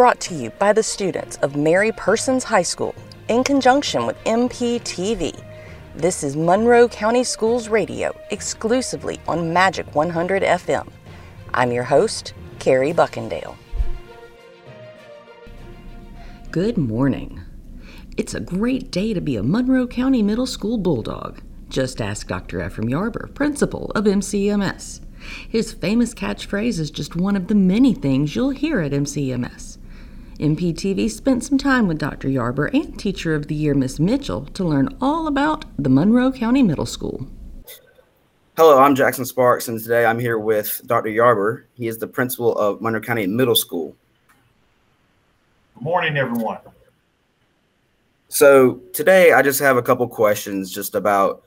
brought 0.00 0.18
to 0.18 0.34
you 0.34 0.48
by 0.52 0.72
the 0.72 0.82
students 0.82 1.36
of 1.42 1.56
Mary 1.56 1.92
Persons 1.92 2.42
High 2.42 2.62
School 2.62 2.94
in 3.28 3.44
conjunction 3.44 4.06
with 4.06 4.16
MPTV. 4.24 5.38
This 5.94 6.24
is 6.24 6.36
Monroe 6.36 6.88
County 6.88 7.22
Schools 7.22 7.68
Radio 7.68 8.18
exclusively 8.30 9.20
on 9.28 9.52
Magic 9.52 9.94
100 9.94 10.42
FM. 10.42 10.88
I'm 11.52 11.70
your 11.70 11.84
host, 11.84 12.32
Carrie 12.58 12.94
Buckendale. 12.94 13.54
Good 16.50 16.78
morning. 16.78 17.42
It's 18.16 18.32
a 18.32 18.40
great 18.40 18.90
day 18.90 19.12
to 19.12 19.20
be 19.20 19.36
a 19.36 19.42
Monroe 19.42 19.86
County 19.86 20.22
Middle 20.22 20.46
School 20.46 20.78
Bulldog. 20.78 21.42
Just 21.68 22.00
ask 22.00 22.26
Dr. 22.26 22.64
Ephraim 22.64 22.88
Yarber, 22.88 23.34
principal 23.34 23.92
of 23.94 24.04
MCMS. 24.04 25.00
His 25.46 25.74
famous 25.74 26.14
catchphrase 26.14 26.78
is 26.78 26.90
just 26.90 27.16
one 27.16 27.36
of 27.36 27.48
the 27.48 27.54
many 27.54 27.92
things 27.92 28.34
you'll 28.34 28.48
hear 28.48 28.80
at 28.80 28.92
MCMS. 28.92 29.69
MPTV 30.40 31.10
spent 31.10 31.44
some 31.44 31.58
time 31.58 31.86
with 31.86 31.98
Dr. 31.98 32.26
Yarber 32.26 32.72
and 32.72 32.98
Teacher 32.98 33.34
of 33.34 33.48
the 33.48 33.54
Year 33.54 33.74
Miss 33.74 34.00
Mitchell 34.00 34.46
to 34.46 34.64
learn 34.64 34.88
all 34.98 35.26
about 35.26 35.66
the 35.78 35.90
Monroe 35.90 36.32
County 36.32 36.62
Middle 36.62 36.86
School. 36.86 37.28
Hello, 38.56 38.78
I'm 38.80 38.94
Jackson 38.94 39.26
Sparks, 39.26 39.68
and 39.68 39.78
today 39.78 40.06
I'm 40.06 40.18
here 40.18 40.38
with 40.38 40.80
Dr. 40.86 41.10
Yarber. 41.10 41.64
He 41.74 41.88
is 41.88 41.98
the 41.98 42.06
principal 42.06 42.56
of 42.56 42.80
Monroe 42.80 43.02
County 43.02 43.26
Middle 43.26 43.54
School. 43.54 43.94
Good 45.74 45.84
morning, 45.84 46.16
everyone. 46.16 46.58
So 48.28 48.80
today 48.94 49.32
I 49.32 49.42
just 49.42 49.60
have 49.60 49.76
a 49.76 49.82
couple 49.82 50.08
questions 50.08 50.72
just 50.72 50.94
about 50.94 51.42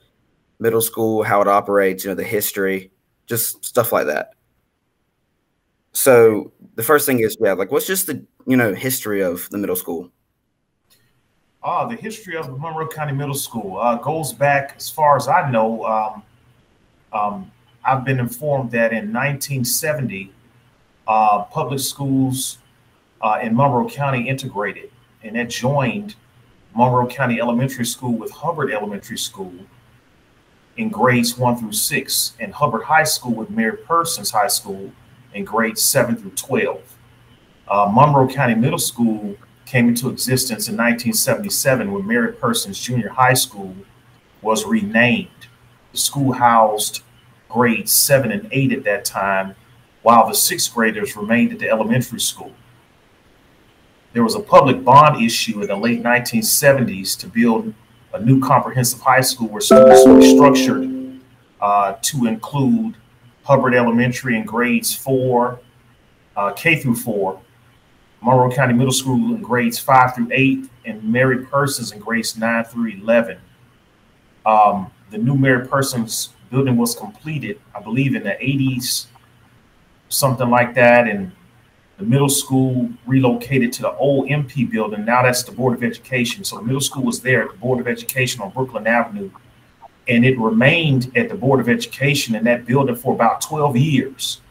middle 0.60 0.82
school, 0.82 1.24
how 1.24 1.42
it 1.42 1.48
operates, 1.48 2.04
you 2.04 2.12
know, 2.12 2.16
the 2.16 2.24
history, 2.24 2.92
just 3.26 3.66
stuff 3.66 3.92
like 3.92 4.06
that. 4.06 4.34
So 5.94 6.52
the 6.76 6.84
first 6.84 7.06
thing 7.06 7.20
is, 7.20 7.38
yeah, 7.40 7.54
like 7.54 7.72
what's 7.72 7.88
just 7.88 8.08
the 8.08 8.26
you 8.46 8.58
know 8.58 8.74
history 8.74 9.22
of 9.22 9.50
the 9.52 9.58
middle 9.58 9.76
school? 9.76 10.12
Ah, 11.64 11.86
the 11.86 11.96
history 11.96 12.36
of 12.36 12.60
Monroe 12.60 12.88
County 12.88 13.14
Middle 13.14 13.36
School 13.36 13.78
uh, 13.78 13.96
goes 13.96 14.34
back 14.34 14.74
as 14.76 14.90
far 14.90 15.16
as 15.16 15.30
I 15.30 15.50
know. 15.50 15.86
Um, 15.86 16.24
um, 17.14 17.52
I've 17.86 18.04
been 18.04 18.20
informed 18.20 18.72
that 18.72 18.92
in 18.92 19.14
1970, 19.14 20.34
uh, 21.08 21.44
public 21.46 21.80
schools 21.80 22.58
uh, 23.22 23.40
in 23.42 23.56
Monroe 23.56 23.88
County 23.88 24.28
integrated, 24.28 24.92
and 25.24 25.38
that 25.38 25.50
joined 25.50 26.16
Monroe 26.76 27.08
County 27.08 27.40
Elementary 27.40 27.86
School 27.86 28.14
with 28.14 28.32
Hubbard 28.32 28.72
Elementary 28.72 29.18
School 29.18 29.54
in 30.76 30.90
grades 30.90 31.38
one 31.38 31.56
through 31.56 31.72
six, 31.72 32.34
and 32.40 32.52
Hubbard 32.54 32.84
High 32.84 33.04
School 33.04 33.36
with 33.36 33.50
Mary 33.50 33.78
Persons 33.78 34.32
High 34.32 34.48
School 34.48 34.92
in 35.34 35.46
grades 35.46 35.82
7 35.82 36.16
through 36.16 36.32
12. 36.32 36.82
Uh, 37.68 37.92
Monroe 37.94 38.28
County 38.28 38.56
Middle 38.56 38.80
School 38.80 39.36
came 39.66 39.88
into 39.88 40.10
existence 40.10 40.68
in 40.68 40.76
1977 40.76 41.92
when 41.92 42.06
Mary 42.06 42.34
Persons 42.34 42.80
Junior 42.80 43.10
High 43.10 43.34
School 43.34 43.76
was 44.42 44.66
renamed. 44.66 45.30
The 45.92 45.98
school 45.98 46.34
housed 46.34 47.02
grades 47.50 47.92
7 47.92 48.32
and 48.32 48.48
8 48.52 48.74
at 48.74 48.84
that 48.84 49.06
time, 49.06 49.56
while 50.02 50.28
the 50.28 50.36
sixth 50.36 50.74
graders 50.74 51.16
remained 51.16 51.54
at 51.54 51.60
the 51.60 51.70
elementary 51.70 52.20
school. 52.20 52.52
There 54.12 54.24
was 54.24 54.36
a 54.36 54.40
public 54.40 54.84
bond 54.84 55.24
issue 55.24 55.62
in 55.62 55.68
the 55.68 55.76
late 55.76 56.04
1970s 56.04 57.18
to 57.20 57.28
build 57.28 57.74
a 58.14 58.22
new 58.22 58.40
comprehensive 58.40 59.00
high 59.00 59.22
school 59.22 59.48
where 59.48 59.62
schools 59.62 60.08
were 60.08 60.22
structured 60.22 61.20
uh, 61.60 61.96
to 62.02 62.26
include 62.28 62.96
Hubbard 63.44 63.74
Elementary 63.74 64.38
in 64.38 64.46
grades 64.46 64.96
four, 64.96 65.60
uh, 66.36 66.52
K 66.54 66.78
through 66.78 66.96
four, 66.96 67.42
Monroe 68.22 68.52
County 68.52 68.74
Middle 68.74 68.94
School 68.94 69.36
in 69.36 69.42
grades 69.42 69.78
five 69.78 70.16
through 70.16 70.30
eight, 70.32 70.70
and 70.86 71.04
Mary 71.04 71.46
Persons 71.46 71.92
in 71.92 72.00
grades 72.00 72.38
nine 72.38 72.64
through 72.64 72.88
11. 72.88 73.38
Um, 74.46 74.92
the 75.12 75.18
new 75.18 75.36
Mary 75.36 75.68
Persons 75.68 76.30
building 76.50 76.78
was 76.78 76.96
completed, 76.96 77.60
I 77.76 77.82
believe, 77.82 78.16
in 78.16 78.24
the 78.24 78.38
80s, 78.42 79.08
something 80.10 80.50
like 80.50 80.74
that. 80.76 81.08
And 81.08 81.32
the 81.98 82.06
middle 82.06 82.30
school 82.30 82.90
relocated 83.06 83.74
to 83.74 83.82
the 83.84 83.94
old 83.94 84.30
MP 84.30 84.70
building. 84.70 85.06
Now 85.06 85.24
that's 85.24 85.44
the 85.44 85.52
Board 85.52 85.76
of 85.76 85.84
Education. 85.84 86.44
So 86.44 86.58
the 86.58 86.64
middle 86.64 86.82
school 86.82 87.04
was 87.04 87.22
there 87.22 87.44
at 87.44 87.52
the 87.52 87.58
Board 87.58 87.80
of 87.80 87.88
Education 87.88 88.42
on 88.42 88.52
Brooklyn 88.52 88.88
Avenue 88.88 89.32
and 90.08 90.26
it 90.26 90.38
remained 90.38 91.12
at 91.16 91.30
the 91.30 91.36
Board 91.36 91.60
of 91.60 91.70
Education 91.70 92.36
in 92.36 92.44
that 92.44 92.66
building 92.66 92.96
for 92.96 93.14
about 93.14 93.42
12 93.42 93.78
years. 93.78 94.42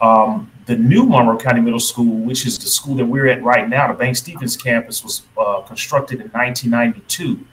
Um, 0.00 0.50
the 0.66 0.76
new 0.76 1.04
Monroe 1.04 1.36
County 1.36 1.60
Middle 1.60 1.80
School, 1.80 2.24
which 2.24 2.46
is 2.46 2.58
the 2.58 2.66
school 2.66 2.94
that 2.96 3.04
we're 3.04 3.26
at 3.26 3.42
right 3.42 3.68
now, 3.68 3.88
the 3.88 3.94
Bank 3.94 4.16
Stephens 4.16 4.56
campus, 4.56 5.04
was 5.04 5.22
uh, 5.38 5.60
constructed 5.62 6.20
in 6.20 6.28
1992. 6.28 7.46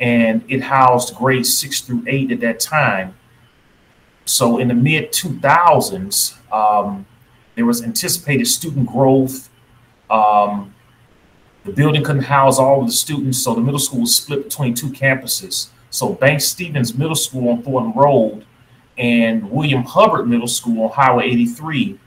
And 0.00 0.44
it 0.48 0.62
housed 0.62 1.16
grades 1.16 1.56
six 1.56 1.80
through 1.80 2.04
eight 2.06 2.30
at 2.30 2.40
that 2.40 2.60
time. 2.60 3.16
So 4.24 4.58
in 4.58 4.68
the 4.68 4.74
mid 4.74 5.10
2000s, 5.10 6.52
um, 6.52 7.06
there 7.54 7.64
was 7.64 7.82
anticipated 7.82 8.46
student 8.46 8.86
growth. 8.86 9.48
Um, 10.10 10.74
the 11.64 11.72
building 11.72 12.04
couldn't 12.04 12.22
house 12.22 12.58
all 12.58 12.82
of 12.82 12.86
the 12.86 12.92
students, 12.92 13.42
so 13.42 13.54
the 13.54 13.60
middle 13.60 13.80
school 13.80 14.02
was 14.02 14.14
split 14.14 14.44
between 14.44 14.74
two 14.74 14.90
campuses. 14.90 15.68
So 15.90 16.12
Bank 16.12 16.40
Stephens 16.40 16.96
Middle 16.96 17.14
School 17.14 17.48
on 17.50 17.62
Thornton 17.62 17.92
Road 17.92 18.44
and 18.96 19.50
William 19.50 19.84
Hubbard 19.84 20.28
Middle 20.28 20.48
School 20.48 20.84
on 20.84 20.90
Highway 20.90 21.26
83 21.26 21.98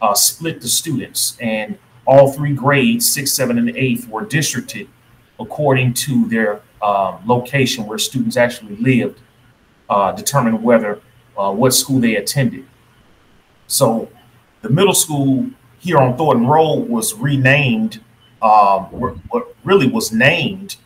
uh, 0.00 0.14
split 0.14 0.60
the 0.60 0.68
students, 0.68 1.36
and 1.40 1.78
all 2.06 2.32
three 2.32 2.54
grades, 2.54 3.10
six, 3.10 3.32
seven, 3.32 3.58
and 3.58 3.70
eighth, 3.70 4.08
were 4.08 4.24
districted 4.24 4.88
according 5.40 5.92
to 5.94 6.26
their 6.28 6.62
um, 6.82 7.18
location 7.26 7.86
where 7.86 7.98
students 7.98 8.36
actually 8.36 8.76
lived, 8.76 9.20
uh, 9.90 10.12
determine 10.12 10.62
whether 10.62 11.00
uh, 11.36 11.52
what 11.52 11.74
school 11.74 12.00
they 12.00 12.16
attended. 12.16 12.66
So 13.66 14.10
the 14.62 14.70
middle 14.70 14.94
school 14.94 15.50
here 15.78 15.98
on 15.98 16.16
Thornton 16.16 16.46
Road 16.46 16.88
was 16.88 17.14
renamed, 17.14 18.00
um, 18.40 18.84
what 18.84 19.54
really 19.64 19.88
was 19.88 20.12
named 20.12 20.76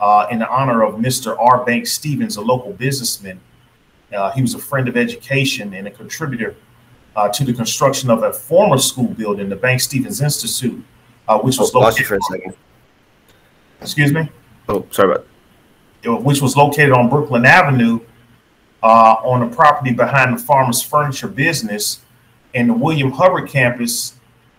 uh, 0.00 0.26
in 0.30 0.38
the 0.38 0.48
honor 0.48 0.82
of 0.82 0.94
Mr. 0.94 1.36
R. 1.38 1.64
Bank 1.64 1.86
Stephens, 1.86 2.36
a 2.36 2.40
local 2.40 2.72
businessman. 2.72 3.40
Uh, 4.12 4.30
he 4.32 4.42
was 4.42 4.54
a 4.54 4.58
friend 4.58 4.88
of 4.88 4.96
education 4.96 5.74
and 5.74 5.86
a 5.86 5.90
contributor 5.90 6.56
uh, 7.16 7.28
to 7.28 7.44
the 7.44 7.52
construction 7.52 8.10
of 8.10 8.22
a 8.22 8.32
former 8.32 8.78
school 8.78 9.08
building, 9.08 9.48
the 9.48 9.56
Bank 9.56 9.80
Stephens 9.80 10.20
Institute, 10.20 10.82
uh, 11.28 11.38
which 11.38 11.58
was 11.58 11.74
oh, 11.74 11.80
located. 11.80 12.06
for 12.06 12.16
a 12.16 12.22
second. 12.22 12.54
Excuse 13.80 14.12
me. 14.12 14.28
Oh, 14.68 14.86
sorry 14.90 15.12
about. 15.12 15.26
Which 16.24 16.40
was 16.40 16.56
located 16.56 16.92
on 16.92 17.10
Brooklyn 17.10 17.44
Avenue, 17.44 18.00
uh, 18.82 19.16
on 19.22 19.48
the 19.48 19.54
property 19.54 19.92
behind 19.92 20.38
the 20.38 20.42
Farmers 20.42 20.80
Furniture 20.82 21.28
business, 21.28 22.00
and 22.54 22.70
the 22.70 22.74
William 22.74 23.10
Hubbard 23.10 23.48
campus 23.48 24.14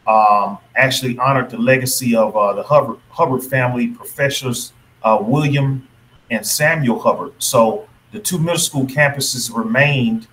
um, 0.08 0.60
actually 0.76 1.18
honored 1.18 1.50
the 1.50 1.58
legacy 1.58 2.16
of 2.16 2.36
uh, 2.36 2.54
the 2.54 2.64
Hubbard, 2.64 3.00
Hubbard 3.10 3.44
family 3.44 3.88
professors 3.88 4.74
uh, 5.04 5.18
William 5.22 5.88
and 6.30 6.46
Samuel 6.46 7.00
Hubbard. 7.00 7.34
So 7.40 7.88
the 8.12 8.20
two 8.20 8.38
middle 8.38 8.60
school 8.60 8.86
campuses 8.86 9.54
remained 9.56 10.28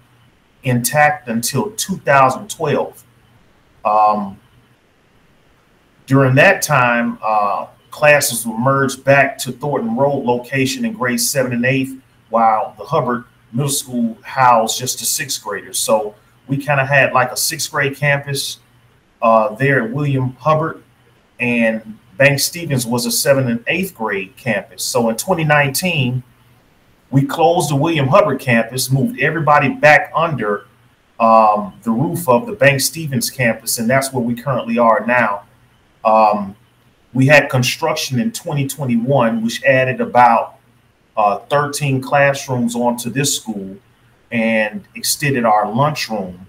intact 0.62 1.28
until 1.28 1.70
2012. 1.72 3.04
Um, 3.84 4.38
during 6.06 6.34
that 6.36 6.62
time, 6.62 7.18
uh, 7.22 7.66
classes 7.90 8.46
were 8.46 8.56
merged 8.56 9.04
back 9.04 9.38
to 9.38 9.52
Thornton 9.52 9.96
Road 9.96 10.24
location 10.24 10.84
in 10.84 10.92
grades 10.92 11.28
seven 11.28 11.52
and 11.52 11.64
eight, 11.64 11.88
while 12.30 12.74
the 12.78 12.84
Hubbard 12.84 13.24
Middle 13.52 13.70
School 13.70 14.18
housed 14.22 14.78
just 14.78 14.98
the 14.98 15.04
sixth 15.04 15.42
graders. 15.42 15.78
So 15.78 16.14
we 16.46 16.62
kind 16.62 16.80
of 16.80 16.88
had 16.88 17.12
like 17.12 17.32
a 17.32 17.36
sixth 17.36 17.70
grade 17.70 17.96
campus 17.96 18.58
uh, 19.20 19.54
there 19.54 19.82
at 19.82 19.90
William 19.90 20.32
Hubbard, 20.34 20.82
and 21.40 21.97
Bank 22.18 22.40
Stephens 22.40 22.84
was 22.84 23.06
a 23.06 23.12
seventh 23.12 23.48
and 23.48 23.64
eighth 23.68 23.94
grade 23.94 24.36
campus. 24.36 24.84
So 24.84 25.08
in 25.08 25.16
2019, 25.16 26.24
we 27.10 27.24
closed 27.24 27.70
the 27.70 27.76
William 27.76 28.08
Hubbard 28.08 28.40
campus, 28.40 28.90
moved 28.90 29.20
everybody 29.20 29.68
back 29.68 30.10
under 30.14 30.66
um, 31.20 31.74
the 31.84 31.92
roof 31.92 32.28
of 32.28 32.46
the 32.46 32.52
Bank 32.52 32.80
Stephens 32.80 33.30
campus, 33.30 33.78
and 33.78 33.88
that's 33.88 34.12
where 34.12 34.22
we 34.22 34.34
currently 34.34 34.78
are 34.78 35.06
now. 35.06 35.44
Um, 36.04 36.56
we 37.14 37.26
had 37.26 37.48
construction 37.48 38.18
in 38.18 38.32
2021, 38.32 39.42
which 39.42 39.62
added 39.62 40.00
about 40.00 40.56
uh, 41.16 41.38
13 41.38 42.02
classrooms 42.02 42.74
onto 42.74 43.10
this 43.10 43.36
school 43.36 43.76
and 44.32 44.84
extended 44.96 45.44
our 45.44 45.72
lunchroom. 45.72 46.46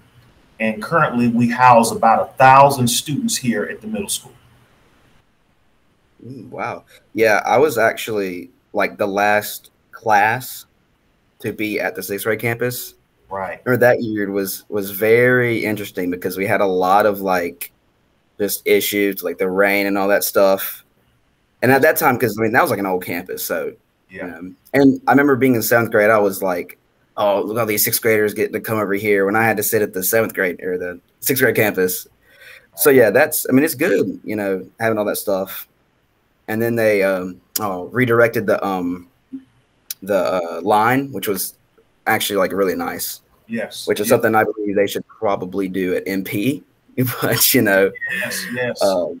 And 0.58 0.82
currently, 0.82 1.28
we 1.28 1.48
house 1.48 1.92
about 1.92 2.28
a 2.28 2.32
thousand 2.34 2.88
students 2.88 3.36
here 3.36 3.64
at 3.64 3.80
the 3.80 3.86
middle 3.86 4.08
school. 4.08 4.32
Wow. 6.22 6.84
Yeah, 7.14 7.42
I 7.44 7.58
was 7.58 7.78
actually 7.78 8.50
like 8.72 8.98
the 8.98 9.06
last 9.06 9.70
class 9.92 10.66
to 11.40 11.52
be 11.52 11.80
at 11.80 11.94
the 11.94 12.02
sixth 12.02 12.24
grade 12.24 12.40
campus. 12.40 12.94
Right. 13.30 13.60
Or 13.66 13.76
that 13.76 14.02
year 14.02 14.30
was 14.30 14.64
was 14.68 14.90
very 14.90 15.64
interesting 15.64 16.10
because 16.10 16.36
we 16.36 16.46
had 16.46 16.60
a 16.60 16.66
lot 16.66 17.06
of 17.06 17.20
like 17.20 17.72
just 18.38 18.66
issues 18.66 19.22
like 19.22 19.38
the 19.38 19.48
rain 19.48 19.86
and 19.86 19.96
all 19.96 20.08
that 20.08 20.24
stuff. 20.24 20.84
And 21.62 21.70
at 21.70 21.82
that 21.82 21.96
time, 21.96 22.16
because 22.16 22.36
I 22.38 22.42
mean 22.42 22.52
that 22.52 22.62
was 22.62 22.70
like 22.70 22.80
an 22.80 22.86
old 22.86 23.04
campus, 23.04 23.44
so 23.44 23.74
yeah. 24.10 24.36
Um, 24.36 24.56
and 24.74 25.00
I 25.06 25.12
remember 25.12 25.36
being 25.36 25.54
in 25.54 25.62
seventh 25.62 25.92
grade, 25.92 26.10
I 26.10 26.18
was 26.18 26.42
like, 26.42 26.78
"Oh, 27.16 27.42
look 27.42 27.58
all 27.58 27.66
these 27.66 27.84
sixth 27.84 28.02
graders 28.02 28.34
getting 28.34 28.54
to 28.54 28.60
come 28.60 28.78
over 28.78 28.94
here." 28.94 29.26
When 29.26 29.36
I 29.36 29.44
had 29.44 29.56
to 29.58 29.62
sit 29.62 29.82
at 29.82 29.92
the 29.92 30.02
seventh 30.02 30.34
grade 30.34 30.62
or 30.62 30.78
the 30.78 31.00
sixth 31.20 31.42
grade 31.42 31.54
campus. 31.56 32.08
So 32.76 32.90
yeah, 32.90 33.10
that's 33.10 33.46
I 33.48 33.52
mean 33.52 33.64
it's 33.64 33.74
good, 33.74 34.20
you 34.24 34.36
know, 34.36 34.66
having 34.80 34.98
all 34.98 35.04
that 35.04 35.16
stuff. 35.16 35.68
And 36.50 36.60
then 36.60 36.74
they 36.74 37.04
um, 37.04 37.40
oh 37.60 37.84
redirected 37.86 38.44
the 38.44 38.62
um 38.66 39.08
the 40.02 40.42
uh, 40.42 40.60
line, 40.62 41.12
which 41.12 41.28
was 41.28 41.54
actually 42.08 42.38
like 42.38 42.52
really 42.52 42.74
nice. 42.74 43.20
Yes. 43.46 43.86
Which 43.86 44.00
is 44.00 44.06
yes. 44.06 44.10
something 44.10 44.34
I 44.34 44.42
believe 44.42 44.74
they 44.74 44.88
should 44.88 45.06
probably 45.06 45.68
do 45.68 45.94
at 45.94 46.04
MP. 46.06 46.62
But 47.22 47.54
you 47.54 47.62
know. 47.62 47.92
Yes. 48.20 48.46
Yes. 48.52 48.82
Um, 48.82 49.20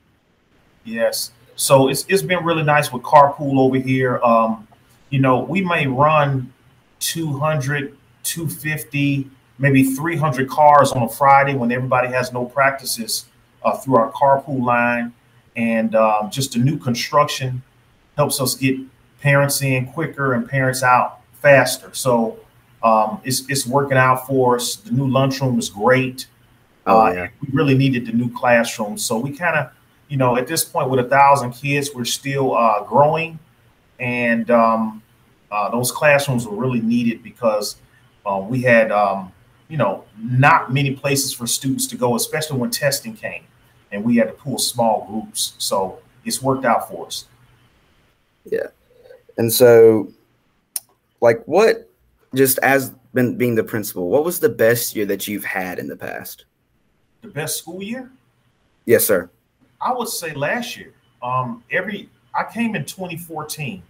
yes. 0.84 1.30
So 1.54 1.88
it's 1.88 2.04
it's 2.08 2.22
been 2.22 2.44
really 2.44 2.64
nice 2.64 2.92
with 2.92 3.02
carpool 3.04 3.58
over 3.60 3.78
here. 3.78 4.18
Um, 4.22 4.66
you 5.10 5.20
know, 5.20 5.40
we 5.40 5.62
may 5.62 5.86
run 5.86 6.52
200, 6.98 7.96
250, 8.24 9.30
maybe 9.58 9.84
300 9.84 10.48
cars 10.48 10.90
on 10.92 11.04
a 11.04 11.08
Friday 11.08 11.54
when 11.54 11.70
everybody 11.70 12.08
has 12.08 12.32
no 12.32 12.44
practices 12.44 13.26
uh, 13.62 13.76
through 13.76 13.96
our 13.96 14.10
carpool 14.10 14.64
line. 14.64 15.12
And 15.56 15.94
um, 15.94 16.30
just 16.30 16.52
the 16.52 16.58
new 16.58 16.78
construction 16.78 17.62
helps 18.16 18.40
us 18.40 18.54
get 18.54 18.78
parents 19.20 19.62
in 19.62 19.86
quicker 19.86 20.34
and 20.34 20.48
parents 20.48 20.82
out 20.82 21.20
faster. 21.34 21.90
So 21.92 22.38
um, 22.82 23.20
it's, 23.24 23.48
it's 23.48 23.66
working 23.66 23.98
out 23.98 24.26
for 24.26 24.56
us. 24.56 24.76
The 24.76 24.92
new 24.92 25.08
lunchroom 25.08 25.58
is 25.58 25.68
great. 25.68 26.26
Oh, 26.86 27.06
uh, 27.06 27.12
yeah. 27.12 27.28
we 27.42 27.48
really 27.52 27.76
needed 27.76 28.06
the 28.06 28.12
new 28.12 28.32
classroom. 28.32 28.96
So 28.96 29.18
we 29.18 29.32
kind 29.32 29.58
of, 29.58 29.70
you 30.08 30.16
know, 30.16 30.36
at 30.36 30.46
this 30.46 30.64
point 30.64 30.88
with 30.88 31.00
a 31.00 31.08
thousand 31.08 31.52
kids, 31.52 31.90
we're 31.94 32.04
still 32.04 32.56
uh, 32.56 32.82
growing 32.84 33.38
and 34.00 34.50
um, 34.50 35.02
uh, 35.50 35.70
those 35.70 35.92
classrooms 35.92 36.46
were 36.46 36.56
really 36.56 36.80
needed 36.80 37.22
because 37.22 37.76
uh, 38.26 38.42
we 38.48 38.62
had 38.62 38.90
um, 38.90 39.30
you 39.68 39.76
know 39.76 40.04
not 40.18 40.72
many 40.72 40.92
places 40.92 41.32
for 41.32 41.46
students 41.46 41.86
to 41.88 41.96
go, 41.96 42.16
especially 42.16 42.58
when 42.58 42.70
testing 42.70 43.14
came, 43.14 43.44
and 43.92 44.04
we 44.04 44.16
had 44.16 44.28
to 44.28 44.34
pull 44.34 44.58
small 44.58 45.06
groups. 45.10 45.54
So 45.58 45.98
it's 46.24 46.42
worked 46.42 46.64
out 46.64 46.88
for 46.88 47.06
us. 47.06 47.26
Yeah, 48.44 48.68
and 49.36 49.52
so 49.52 50.12
like 51.20 51.42
what 51.44 51.88
just 52.34 52.58
as 52.60 52.90
been 53.12 53.36
being 53.36 53.54
the 53.54 53.64
principal, 53.64 54.08
what 54.08 54.24
was 54.24 54.38
the 54.38 54.48
best 54.48 54.94
year 54.94 55.06
that 55.06 55.26
you've 55.26 55.44
had 55.44 55.78
in 55.78 55.88
the 55.88 55.96
past? 55.96 56.44
The 57.22 57.28
best 57.28 57.58
school 57.58 57.82
year? 57.82 58.10
Yes, 58.86 59.04
sir. 59.04 59.28
I 59.80 59.92
would 59.92 60.08
say 60.08 60.32
last 60.34 60.76
year. 60.76 60.92
Um, 61.22 61.62
every 61.70 62.08
I 62.34 62.44
came 62.44 62.74
in 62.74 62.84
2014 62.84 63.82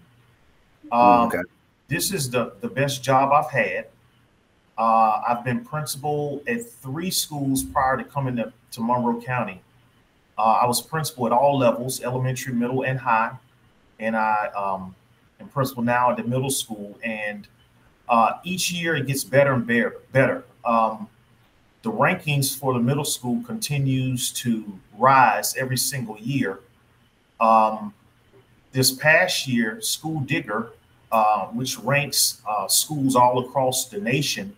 um, 0.93 1.29
okay. 1.29 1.43
This 1.89 2.13
is 2.13 2.31
the, 2.31 2.53
the 2.61 2.69
best 2.69 3.03
job 3.03 3.33
I've 3.33 3.51
had. 3.51 3.87
Uh, 4.79 5.21
I've 5.29 5.45
been 5.45 5.65
principal 5.65 6.43
at 6.47 6.65
three 6.65 7.11
schools 7.11 7.63
prior 7.63 7.97
to 7.97 8.05
coming 8.05 8.37
to, 8.37 8.53
to 8.73 8.81
Monroe 8.81 9.21
County. 9.21 9.61
Uh, 10.41 10.61
I 10.63 10.67
was 10.67 10.81
principal 10.81 11.27
at 11.27 11.33
all 11.33 11.59
levels, 11.59 12.01
elementary, 12.01 12.55
middle, 12.55 12.83
and 12.83 12.99
high. 12.99 13.33
And 13.99 14.17
I 14.17 14.47
um, 14.57 14.95
am 15.39 15.49
principal 15.49 15.83
now 15.83 16.11
at 16.11 16.17
the 16.17 16.25
middle 16.25 16.49
school. 16.49 16.99
And 17.05 17.47
uh, 18.09 18.39
each 18.43 18.73
year 18.73 18.97
it 18.97 19.07
gets 19.07 19.23
better 19.23 19.53
and 19.53 19.67
better. 19.67 19.97
better. 20.13 20.45
Um, 20.65 21.09
the 21.83 21.93
rankings 21.93 22.59
for 22.59 22.73
the 22.73 22.81
middle 22.81 23.05
school 23.05 23.43
continues 23.47 24.31
to 24.45 24.79
rise 24.97 25.55
every 25.57 25.77
single 25.77 26.19
year. 26.19 26.61
Um, 27.39 27.93
this 28.73 28.93
past 28.93 29.47
year, 29.47 29.83
School 29.83 30.21
Digger 30.21 30.71
uh, 31.13 31.47
which 31.49 31.79
ranks 31.81 32.41
uh, 32.49 32.67
schools 32.69 33.15
all 33.15 33.45
across 33.45 33.89
the 33.89 34.01
nation. 34.01 34.57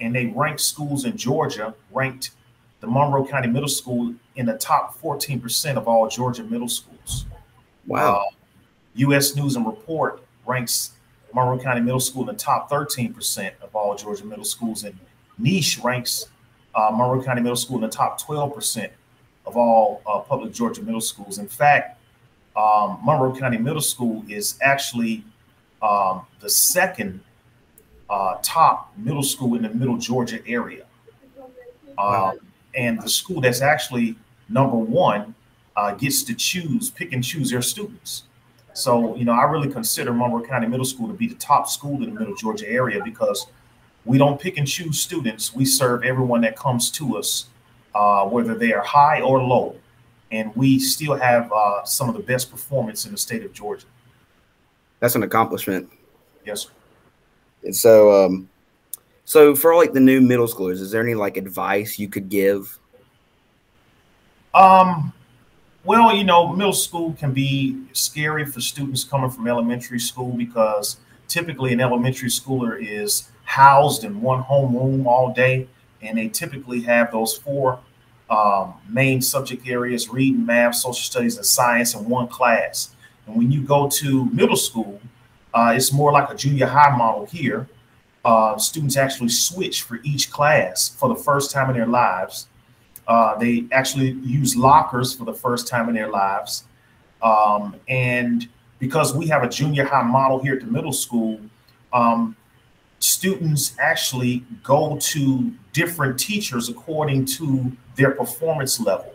And 0.00 0.12
they 0.14 0.26
ranked 0.26 0.62
schools 0.62 1.04
in 1.04 1.16
Georgia, 1.16 1.74
ranked 1.92 2.30
the 2.84 2.90
Monroe 2.90 3.26
County 3.26 3.48
Middle 3.48 3.68
School 3.68 4.14
in 4.36 4.44
the 4.44 4.58
top 4.58 5.00
14% 5.00 5.76
of 5.76 5.88
all 5.88 6.06
Georgia 6.06 6.44
middle 6.44 6.68
schools. 6.68 7.24
Wow. 7.86 8.26
Uh, 8.26 8.34
U.S. 8.96 9.34
News 9.34 9.56
and 9.56 9.66
Report 9.66 10.22
ranks 10.44 10.92
Monroe 11.34 11.58
County 11.58 11.80
Middle 11.80 12.00
School 12.00 12.28
in 12.28 12.36
the 12.36 12.40
top 12.40 12.70
13% 12.70 13.52
of 13.62 13.74
all 13.74 13.96
Georgia 13.96 14.24
middle 14.24 14.44
schools. 14.44 14.84
And 14.84 14.96
Niche 15.38 15.78
ranks 15.82 16.28
uh, 16.74 16.90
Monroe 16.92 17.22
County 17.22 17.40
Middle 17.40 17.56
School 17.56 17.76
in 17.76 17.82
the 17.82 17.88
top 17.88 18.20
12% 18.20 18.90
of 19.46 19.56
all 19.56 20.02
uh, 20.06 20.18
public 20.20 20.52
Georgia 20.52 20.82
middle 20.82 21.00
schools. 21.00 21.38
In 21.38 21.48
fact, 21.48 21.98
um, 22.54 22.98
Monroe 23.02 23.34
County 23.34 23.58
Middle 23.58 23.80
School 23.80 24.22
is 24.28 24.58
actually 24.60 25.24
um, 25.80 26.26
the 26.40 26.50
second 26.50 27.20
uh, 28.10 28.36
top 28.42 28.92
middle 28.98 29.22
school 29.22 29.54
in 29.54 29.62
the 29.62 29.70
middle 29.70 29.96
Georgia 29.96 30.46
area. 30.46 30.84
Um, 31.96 32.40
and 32.76 33.00
the 33.00 33.08
school 33.08 33.40
that's 33.40 33.60
actually 33.60 34.16
number 34.48 34.76
one 34.76 35.34
uh, 35.76 35.94
gets 35.94 36.22
to 36.24 36.34
choose, 36.34 36.90
pick 36.90 37.12
and 37.12 37.22
choose 37.22 37.50
their 37.50 37.62
students. 37.62 38.24
So, 38.72 39.14
you 39.16 39.24
know, 39.24 39.32
I 39.32 39.44
really 39.44 39.70
consider 39.72 40.12
Monroe 40.12 40.42
County 40.42 40.66
Middle 40.66 40.84
School 40.84 41.08
to 41.08 41.14
be 41.14 41.28
the 41.28 41.36
top 41.36 41.68
school 41.68 42.02
in 42.02 42.12
the 42.12 42.18
middle 42.20 42.34
Georgia 42.34 42.68
area 42.68 43.02
because 43.04 43.46
we 44.04 44.18
don't 44.18 44.40
pick 44.40 44.58
and 44.58 44.66
choose 44.66 45.00
students. 45.00 45.54
We 45.54 45.64
serve 45.64 46.02
everyone 46.02 46.40
that 46.42 46.56
comes 46.56 46.90
to 46.92 47.16
us, 47.16 47.46
uh, 47.94 48.26
whether 48.26 48.54
they 48.54 48.72
are 48.72 48.82
high 48.82 49.20
or 49.20 49.40
low. 49.40 49.76
And 50.32 50.54
we 50.56 50.80
still 50.80 51.14
have 51.14 51.52
uh, 51.52 51.84
some 51.84 52.08
of 52.08 52.16
the 52.16 52.22
best 52.22 52.50
performance 52.50 53.06
in 53.06 53.12
the 53.12 53.18
state 53.18 53.44
of 53.44 53.52
Georgia 53.52 53.86
that's 55.04 55.14
an 55.16 55.22
accomplishment. 55.22 55.90
Yes. 56.46 56.62
Sir. 56.62 56.70
And 57.64 57.76
so, 57.76 58.24
um, 58.24 58.48
so 59.24 59.54
for 59.54 59.74
like 59.74 59.92
the 59.92 60.00
new 60.00 60.20
middle 60.20 60.46
schoolers, 60.46 60.80
is 60.80 60.90
there 60.90 61.02
any 61.02 61.14
like 61.14 61.36
advice 61.36 61.98
you 61.98 62.08
could 62.08 62.28
give? 62.28 62.78
Um, 64.54 65.12
well, 65.84 66.14
you 66.14 66.24
know, 66.24 66.52
middle 66.52 66.72
school 66.72 67.14
can 67.18 67.32
be 67.32 67.82
scary 67.92 68.46
for 68.46 68.60
students 68.60 69.04
coming 69.04 69.30
from 69.30 69.48
elementary 69.48 69.98
school 69.98 70.32
because 70.32 70.98
typically 71.28 71.72
an 71.72 71.80
elementary 71.80 72.28
schooler 72.28 72.78
is 72.80 73.30
housed 73.44 74.04
in 74.04 74.20
one 74.20 74.42
homeroom 74.42 75.06
all 75.06 75.32
day, 75.32 75.68
and 76.02 76.16
they 76.16 76.28
typically 76.28 76.82
have 76.82 77.10
those 77.12 77.36
four 77.36 77.80
um, 78.30 78.74
main 78.88 79.20
subject 79.20 79.66
areas: 79.66 80.08
reading, 80.08 80.46
math, 80.46 80.76
social 80.76 81.02
studies, 81.02 81.36
and 81.36 81.46
science 81.46 81.94
in 81.94 82.08
one 82.08 82.28
class. 82.28 82.94
And 83.26 83.36
when 83.36 83.50
you 83.50 83.62
go 83.62 83.88
to 83.88 84.26
middle 84.26 84.56
school, 84.56 85.00
uh, 85.52 85.72
it's 85.76 85.92
more 85.92 86.12
like 86.12 86.30
a 86.30 86.34
junior 86.34 86.66
high 86.66 86.96
model 86.96 87.26
here. 87.26 87.68
Uh, 88.24 88.56
students 88.56 88.96
actually 88.96 89.28
switch 89.28 89.82
for 89.82 90.00
each 90.02 90.30
class 90.30 90.88
for 90.88 91.08
the 91.08 91.14
first 91.14 91.50
time 91.50 91.68
in 91.70 91.76
their 91.76 91.86
lives. 91.86 92.48
Uh, 93.06 93.36
they 93.36 93.66
actually 93.70 94.12
use 94.22 94.56
lockers 94.56 95.14
for 95.14 95.24
the 95.24 95.34
first 95.34 95.68
time 95.68 95.88
in 95.88 95.94
their 95.94 96.08
lives. 96.08 96.64
Um, 97.22 97.76
and 97.88 98.48
because 98.78 99.14
we 99.14 99.26
have 99.28 99.42
a 99.42 99.48
junior 99.48 99.84
high 99.84 100.02
model 100.02 100.42
here 100.42 100.54
at 100.54 100.60
the 100.60 100.66
middle 100.66 100.92
school, 100.92 101.38
um, 101.92 102.36
students 102.98 103.74
actually 103.78 104.44
go 104.62 104.96
to 104.98 105.52
different 105.72 106.18
teachers 106.18 106.68
according 106.68 107.26
to 107.26 107.72
their 107.96 108.10
performance 108.10 108.80
level. 108.80 109.14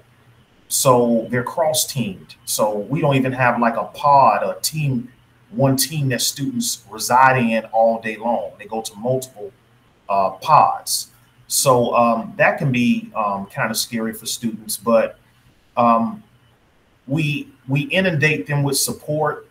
So 0.67 1.27
they're 1.31 1.43
cross 1.43 1.85
teamed. 1.85 2.35
So 2.45 2.77
we 2.77 3.01
don't 3.01 3.15
even 3.15 3.31
have 3.31 3.59
like 3.59 3.75
a 3.75 3.85
pod, 3.85 4.43
a 4.43 4.59
team, 4.61 5.11
one 5.51 5.75
team 5.75 6.09
that 6.09 6.21
students 6.21 6.83
reside 6.89 7.37
in 7.37 7.65
all 7.65 8.01
day 8.01 8.17
long. 8.17 8.51
They 8.59 8.65
go 8.65 8.81
to 8.81 8.95
multiple 8.95 9.51
uh, 10.07 10.31
pods. 10.31 11.11
So 11.47 11.95
um, 11.95 12.33
that 12.37 12.59
can 12.59 12.71
be 12.71 13.11
um, 13.15 13.47
kind 13.47 13.71
of 13.71 13.77
scary 13.77 14.13
for 14.13 14.27
students, 14.27 14.77
but 14.77 15.17
um, 15.75 16.23
we 17.07 17.49
we 17.67 17.81
inundate 17.81 18.45
them 18.45 18.63
with 18.63 18.77
support. 18.77 19.47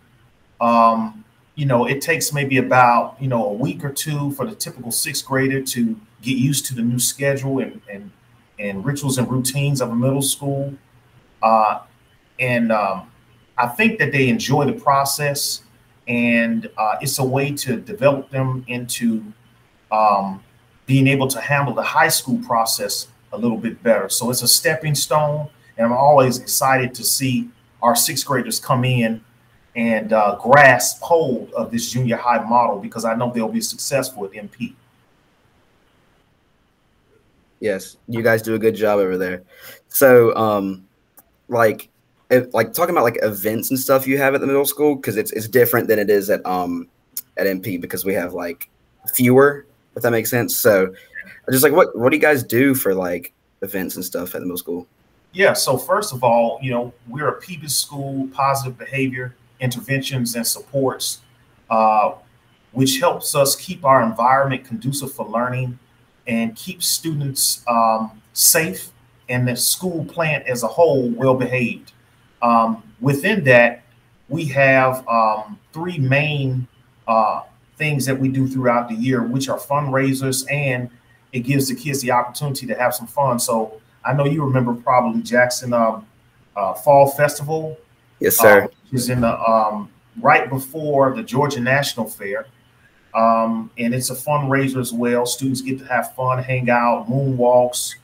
Um, 0.60 1.24
you 1.56 1.66
know, 1.66 1.86
it 1.86 2.00
takes 2.00 2.32
maybe 2.32 2.58
about 2.58 3.20
you 3.20 3.26
know 3.26 3.46
a 3.46 3.52
week 3.52 3.84
or 3.84 3.92
two 3.92 4.30
for 4.32 4.46
the 4.46 4.54
typical 4.54 4.92
sixth 4.92 5.26
grader 5.26 5.60
to 5.60 6.00
get 6.22 6.36
used 6.36 6.66
to 6.66 6.74
the 6.74 6.82
new 6.82 7.00
schedule 7.00 7.58
and 7.58 7.80
and, 7.90 8.12
and 8.60 8.84
rituals 8.84 9.18
and 9.18 9.28
routines 9.28 9.80
of 9.80 9.90
a 9.90 9.94
middle 9.94 10.22
school. 10.22 10.74
Uh, 11.42 11.80
and 12.38 12.70
um, 12.70 13.10
I 13.56 13.66
think 13.66 13.98
that 13.98 14.12
they 14.12 14.28
enjoy 14.28 14.66
the 14.66 14.72
process, 14.72 15.62
and 16.08 16.70
uh, 16.78 16.96
it's 17.00 17.18
a 17.18 17.24
way 17.24 17.52
to 17.52 17.76
develop 17.76 18.30
them 18.30 18.64
into 18.66 19.22
um, 19.92 20.42
being 20.86 21.06
able 21.06 21.28
to 21.28 21.40
handle 21.40 21.74
the 21.74 21.82
high 21.82 22.08
school 22.08 22.38
process 22.38 23.08
a 23.32 23.38
little 23.38 23.58
bit 23.58 23.82
better. 23.82 24.08
So 24.08 24.30
it's 24.30 24.42
a 24.42 24.48
stepping 24.48 24.94
stone, 24.94 25.48
and 25.76 25.86
I'm 25.86 25.92
always 25.92 26.38
excited 26.38 26.94
to 26.94 27.04
see 27.04 27.50
our 27.82 27.94
sixth 27.94 28.26
graders 28.26 28.58
come 28.58 28.84
in 28.84 29.22
and 29.76 30.12
uh, 30.12 30.36
grasp 30.42 31.00
hold 31.02 31.52
of 31.52 31.70
this 31.70 31.90
junior 31.90 32.16
high 32.16 32.42
model 32.42 32.80
because 32.80 33.04
I 33.04 33.14
know 33.14 33.30
they'll 33.30 33.48
be 33.48 33.60
successful 33.60 34.24
at 34.24 34.32
MP. 34.32 34.74
Yes, 37.60 37.96
you 38.08 38.22
guys 38.22 38.40
do 38.40 38.54
a 38.54 38.58
good 38.58 38.74
job 38.74 38.98
over 38.98 39.18
there. 39.18 39.42
So, 39.88 40.34
um, 40.36 40.86
like 41.48 41.90
like 42.52 42.72
talking 42.72 42.94
about 42.94 43.04
like 43.04 43.18
events 43.22 43.70
and 43.70 43.78
stuff 43.78 44.06
you 44.06 44.18
have 44.18 44.34
at 44.34 44.40
the 44.40 44.46
middle 44.46 44.64
school 44.64 44.96
because 44.96 45.16
it's 45.16 45.30
it's 45.32 45.48
different 45.48 45.88
than 45.88 45.98
it 45.98 46.10
is 46.10 46.28
at 46.30 46.44
um 46.44 46.88
at 47.36 47.46
MP 47.46 47.80
because 47.80 48.04
we 48.04 48.12
have 48.14 48.34
like 48.34 48.68
fewer 49.14 49.66
if 49.96 50.02
that 50.02 50.10
makes 50.10 50.30
sense. 50.30 50.56
So 50.56 50.94
just 51.50 51.64
like 51.64 51.72
what 51.72 51.96
what 51.96 52.10
do 52.10 52.16
you 52.16 52.22
guys 52.22 52.42
do 52.42 52.74
for 52.74 52.94
like 52.94 53.32
events 53.62 53.96
and 53.96 54.04
stuff 54.04 54.34
at 54.34 54.40
the 54.40 54.46
middle 54.46 54.56
school? 54.56 54.86
Yeah, 55.32 55.52
so 55.52 55.76
first 55.76 56.14
of 56.14 56.24
all, 56.24 56.58
you 56.62 56.70
know, 56.70 56.92
we're 57.06 57.28
a 57.28 57.40
PBIS 57.40 57.72
school, 57.72 58.28
positive 58.28 58.78
behavior 58.78 59.34
interventions 59.60 60.34
and 60.34 60.46
supports, 60.46 61.20
uh, 61.68 62.12
which 62.72 62.98
helps 62.98 63.34
us 63.34 63.54
keep 63.54 63.84
our 63.84 64.02
environment 64.02 64.64
conducive 64.64 65.12
for 65.12 65.26
learning 65.28 65.78
and 66.26 66.56
keep 66.56 66.82
students 66.82 67.62
um, 67.68 68.22
safe 68.32 68.90
and 69.28 69.46
the 69.46 69.56
school 69.56 70.04
plant 70.04 70.46
as 70.46 70.62
a 70.62 70.68
whole 70.68 71.10
well 71.10 71.34
behaved. 71.34 71.92
Um, 72.42 72.82
within 73.00 73.44
that, 73.44 73.82
we 74.28 74.44
have 74.46 75.06
um, 75.08 75.58
three 75.72 75.98
main 75.98 76.66
uh, 77.06 77.42
things 77.76 78.04
that 78.06 78.18
we 78.18 78.28
do 78.28 78.46
throughout 78.46 78.88
the 78.88 78.94
year, 78.94 79.22
which 79.22 79.48
are 79.48 79.58
fundraisers 79.58 80.50
and 80.52 80.90
it 81.32 81.40
gives 81.40 81.68
the 81.68 81.74
kids 81.74 82.00
the 82.00 82.10
opportunity 82.10 82.66
to 82.66 82.74
have 82.74 82.94
some 82.94 83.06
fun. 83.06 83.38
So 83.38 83.80
I 84.04 84.12
know 84.12 84.24
you 84.24 84.44
remember 84.44 84.74
probably 84.74 85.22
Jackson 85.22 85.72
um, 85.72 86.06
uh, 86.56 86.74
Fall 86.74 87.10
Festival. 87.10 87.78
Yes, 88.20 88.36
sir. 88.36 88.64
Uh, 88.64 88.68
is 88.92 89.10
in 89.10 89.20
the 89.20 89.38
um, 89.40 89.90
right 90.20 90.48
before 90.48 91.14
the 91.14 91.22
Georgia 91.22 91.60
National 91.60 92.08
Fair. 92.08 92.46
Um, 93.14 93.70
and 93.78 93.94
it's 93.94 94.10
a 94.10 94.14
fundraiser 94.14 94.80
as 94.80 94.92
well. 94.92 95.26
Students 95.26 95.60
get 95.60 95.78
to 95.80 95.84
have 95.86 96.14
fun, 96.14 96.42
hang 96.42 96.70
out, 96.70 97.08
moonwalks, 97.08 97.94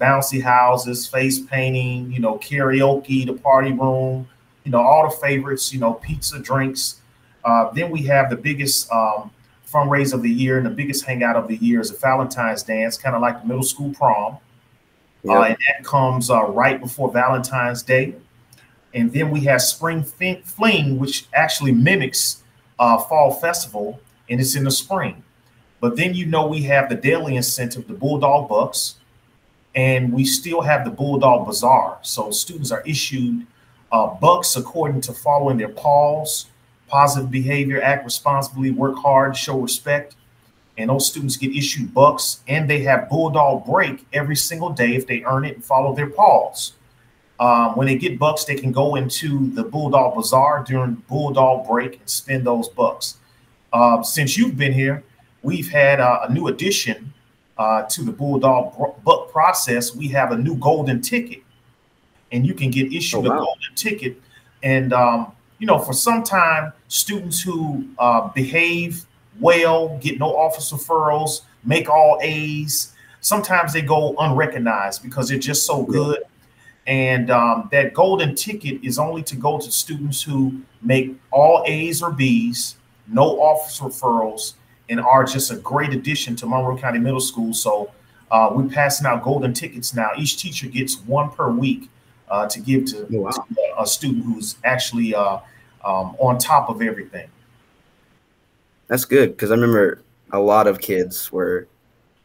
bouncy 0.00 0.42
houses, 0.42 1.06
face 1.06 1.40
painting, 1.40 2.10
you 2.10 2.20
know, 2.20 2.38
karaoke, 2.38 3.26
the 3.26 3.32
party 3.32 3.72
room, 3.72 4.28
you 4.64 4.70
know, 4.70 4.80
all 4.80 5.08
the 5.08 5.16
favorites, 5.16 5.72
you 5.72 5.80
know, 5.80 5.94
pizza, 5.94 6.38
drinks. 6.38 7.00
Uh, 7.44 7.70
then 7.72 7.90
we 7.90 8.02
have 8.02 8.30
the 8.30 8.36
biggest 8.36 8.90
um, 8.90 9.30
fundraiser 9.70 10.14
of 10.14 10.22
the 10.22 10.30
year 10.30 10.56
and 10.56 10.66
the 10.66 10.70
biggest 10.70 11.04
hangout 11.04 11.36
of 11.36 11.48
the 11.48 11.56
year 11.56 11.80
is 11.80 11.90
a 11.90 11.96
Valentine's 11.96 12.62
dance, 12.62 12.96
kind 12.96 13.14
of 13.14 13.22
like 13.22 13.40
the 13.42 13.46
middle 13.46 13.62
school 13.62 13.92
prom. 13.92 14.38
Yep. 15.24 15.36
Uh, 15.36 15.42
and 15.42 15.56
that 15.66 15.84
comes 15.84 16.30
uh, 16.30 16.44
right 16.44 16.80
before 16.80 17.10
Valentine's 17.10 17.82
Day. 17.82 18.14
And 18.92 19.12
then 19.12 19.30
we 19.30 19.40
have 19.40 19.60
Spring 19.60 20.04
Fling, 20.04 20.98
which 20.98 21.26
actually 21.34 21.72
mimics 21.72 22.42
uh, 22.78 22.98
Fall 22.98 23.34
Festival, 23.34 24.00
and 24.30 24.40
it's 24.40 24.54
in 24.54 24.64
the 24.64 24.70
spring. 24.70 25.22
But 25.80 25.96
then 25.96 26.14
you 26.14 26.26
know 26.26 26.46
we 26.46 26.62
have 26.62 26.88
the 26.88 26.94
daily 26.94 27.36
incentive, 27.36 27.88
the 27.88 27.94
Bulldog 27.94 28.48
Bucks, 28.48 28.96
and 29.74 30.12
we 30.12 30.24
still 30.24 30.60
have 30.60 30.84
the 30.84 30.90
Bulldog 30.90 31.46
Bazaar. 31.46 31.98
So 32.02 32.30
students 32.30 32.70
are 32.70 32.82
issued 32.82 33.46
uh, 33.90 34.06
bucks 34.06 34.56
according 34.56 35.00
to 35.02 35.12
following 35.12 35.56
their 35.56 35.68
PAWS, 35.68 36.46
positive 36.88 37.30
behavior, 37.30 37.80
act 37.80 38.04
responsibly, 38.04 38.70
work 38.70 38.96
hard, 38.98 39.36
show 39.36 39.58
respect. 39.58 40.16
And 40.76 40.90
those 40.90 41.08
students 41.08 41.36
get 41.36 41.54
issued 41.54 41.94
bucks, 41.94 42.40
and 42.48 42.68
they 42.68 42.80
have 42.82 43.08
Bulldog 43.08 43.64
Break 43.64 44.04
every 44.12 44.34
single 44.34 44.70
day 44.70 44.96
if 44.96 45.06
they 45.06 45.22
earn 45.22 45.44
it 45.44 45.54
and 45.54 45.64
follow 45.64 45.94
their 45.94 46.10
PAWS. 46.10 46.72
Um, 47.38 47.76
when 47.76 47.86
they 47.86 47.96
get 47.96 48.18
bucks, 48.18 48.44
they 48.44 48.56
can 48.56 48.72
go 48.72 48.96
into 48.96 49.50
the 49.52 49.62
Bulldog 49.62 50.16
Bazaar 50.16 50.64
during 50.64 50.94
Bulldog 51.08 51.68
break 51.68 52.00
and 52.00 52.10
spend 52.10 52.44
those 52.44 52.68
bucks. 52.68 53.18
Uh, 53.72 54.02
since 54.02 54.36
you've 54.36 54.56
been 54.56 54.72
here, 54.72 55.04
we've 55.42 55.70
had 55.70 56.00
uh, 56.00 56.26
a 56.28 56.32
new 56.32 56.48
addition 56.48 57.13
uh, 57.58 57.82
to 57.84 58.02
the 58.02 58.12
Bulldog 58.12 58.74
buck 59.04 59.30
process. 59.30 59.94
We 59.94 60.08
have 60.08 60.32
a 60.32 60.36
new 60.36 60.56
golden 60.56 61.00
ticket, 61.00 61.42
and 62.32 62.46
you 62.46 62.54
can 62.54 62.70
get 62.70 62.92
issued 62.92 63.26
oh, 63.26 63.30
wow. 63.30 63.36
a 63.36 63.38
golden 63.38 63.74
ticket. 63.74 64.20
And 64.62 64.92
um, 64.92 65.32
you 65.58 65.66
know, 65.66 65.78
for 65.78 65.92
some 65.92 66.22
time, 66.22 66.72
students 66.88 67.40
who 67.40 67.86
uh, 67.98 68.28
behave 68.28 69.06
well, 69.40 69.98
get 69.98 70.18
no 70.18 70.36
office 70.36 70.72
referrals, 70.72 71.42
make 71.64 71.88
all 71.88 72.18
A's. 72.22 72.92
Sometimes 73.20 73.72
they 73.72 73.82
go 73.82 74.14
unrecognized 74.18 75.02
because 75.02 75.28
they're 75.28 75.38
just 75.38 75.66
so 75.66 75.82
good 75.82 76.18
and 76.86 77.30
um, 77.30 77.68
that 77.72 77.94
golden 77.94 78.34
ticket 78.34 78.84
is 78.84 78.98
only 78.98 79.22
to 79.24 79.36
go 79.36 79.58
to 79.58 79.70
students 79.70 80.22
who 80.22 80.60
make 80.82 81.16
all 81.30 81.64
A's 81.66 82.02
or 82.02 82.10
B's, 82.10 82.76
no 83.08 83.40
office 83.40 83.80
referrals, 83.80 84.54
and 84.88 85.00
are 85.00 85.24
just 85.24 85.50
a 85.50 85.56
great 85.56 85.92
addition 85.92 86.36
to 86.36 86.46
Monroe 86.46 86.76
County 86.76 86.98
Middle 86.98 87.20
School. 87.20 87.54
So 87.54 87.90
uh, 88.30 88.50
we're 88.52 88.68
passing 88.68 89.06
out 89.06 89.22
golden 89.22 89.52
tickets 89.52 89.94
now. 89.94 90.10
Each 90.16 90.36
teacher 90.36 90.66
gets 90.68 91.00
one 91.00 91.30
per 91.30 91.50
week 91.50 91.88
uh, 92.28 92.48
to 92.48 92.60
give 92.60 92.86
to, 92.86 93.06
oh, 93.14 93.20
wow. 93.20 93.30
to, 93.30 93.44
a 93.78 93.86
student 93.86 94.24
who's 94.24 94.56
actually 94.64 95.14
uh, 95.14 95.38
um, 95.84 96.16
on 96.18 96.38
top 96.38 96.68
of 96.68 96.82
everything. 96.82 97.28
That's 98.88 99.04
good 99.04 99.30
because 99.30 99.50
I 99.50 99.54
remember 99.54 100.02
a 100.32 100.38
lot 100.38 100.66
of 100.66 100.80
kids 100.80 101.32
were 101.32 101.66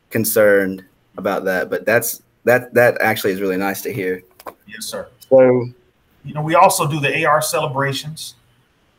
concerned 0.10 0.84
about 1.18 1.46
that, 1.46 1.70
but 1.70 1.86
that's 1.86 2.22
that 2.44 2.74
that 2.74 3.00
actually 3.02 3.32
is 3.32 3.42
really 3.42 3.58
nice 3.58 3.82
to 3.84 3.94
hear. 3.94 4.24
Yes, 4.68 4.86
sir. 4.86 5.08
So, 5.30 5.70
you 6.26 6.34
know, 6.34 6.42
we 6.42 6.56
also 6.56 6.88
do 6.88 7.00
the 7.00 7.26
AR 7.26 7.42
celebrations. 7.42 8.36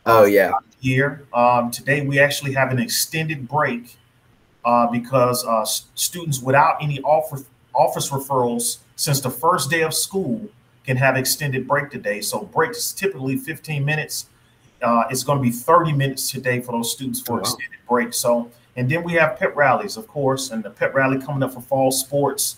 Oh 0.06 0.24
yeah. 0.24 0.52
Here 0.80 1.26
um, 1.32 1.70
today, 1.70 2.06
we 2.06 2.18
actually 2.18 2.54
have 2.54 2.70
an 2.72 2.78
extended 2.78 3.46
break 3.46 3.96
uh, 4.64 4.86
because 4.86 5.44
uh, 5.44 5.64
students 5.64 6.40
without 6.40 6.82
any 6.82 7.00
office 7.02 7.44
office 7.74 8.10
referrals 8.10 8.78
since 8.96 9.20
the 9.20 9.30
first 9.30 9.70
day 9.70 9.82
of 9.82 9.94
school 9.94 10.48
can 10.84 10.96
have 10.96 11.16
extended 11.16 11.68
break 11.68 11.90
today. 11.90 12.20
So 12.20 12.42
break 12.42 12.70
is 12.70 12.92
typically 12.92 13.36
15 13.36 13.84
minutes. 13.84 14.26
Uh, 14.82 15.04
it's 15.10 15.22
going 15.22 15.38
to 15.38 15.42
be 15.42 15.50
30 15.50 15.92
minutes 15.92 16.30
today 16.30 16.60
for 16.60 16.72
those 16.72 16.92
students 16.92 17.20
for 17.20 17.32
oh, 17.32 17.34
wow. 17.36 17.40
extended 17.40 17.78
break. 17.88 18.12
So, 18.14 18.50
and 18.76 18.90
then 18.90 19.04
we 19.04 19.12
have 19.12 19.38
pep 19.38 19.54
rallies, 19.54 19.96
of 19.96 20.08
course, 20.08 20.50
and 20.50 20.64
the 20.64 20.70
pep 20.70 20.94
rally 20.94 21.20
coming 21.20 21.42
up 21.42 21.52
for 21.52 21.60
fall 21.60 21.92
sports 21.92 22.56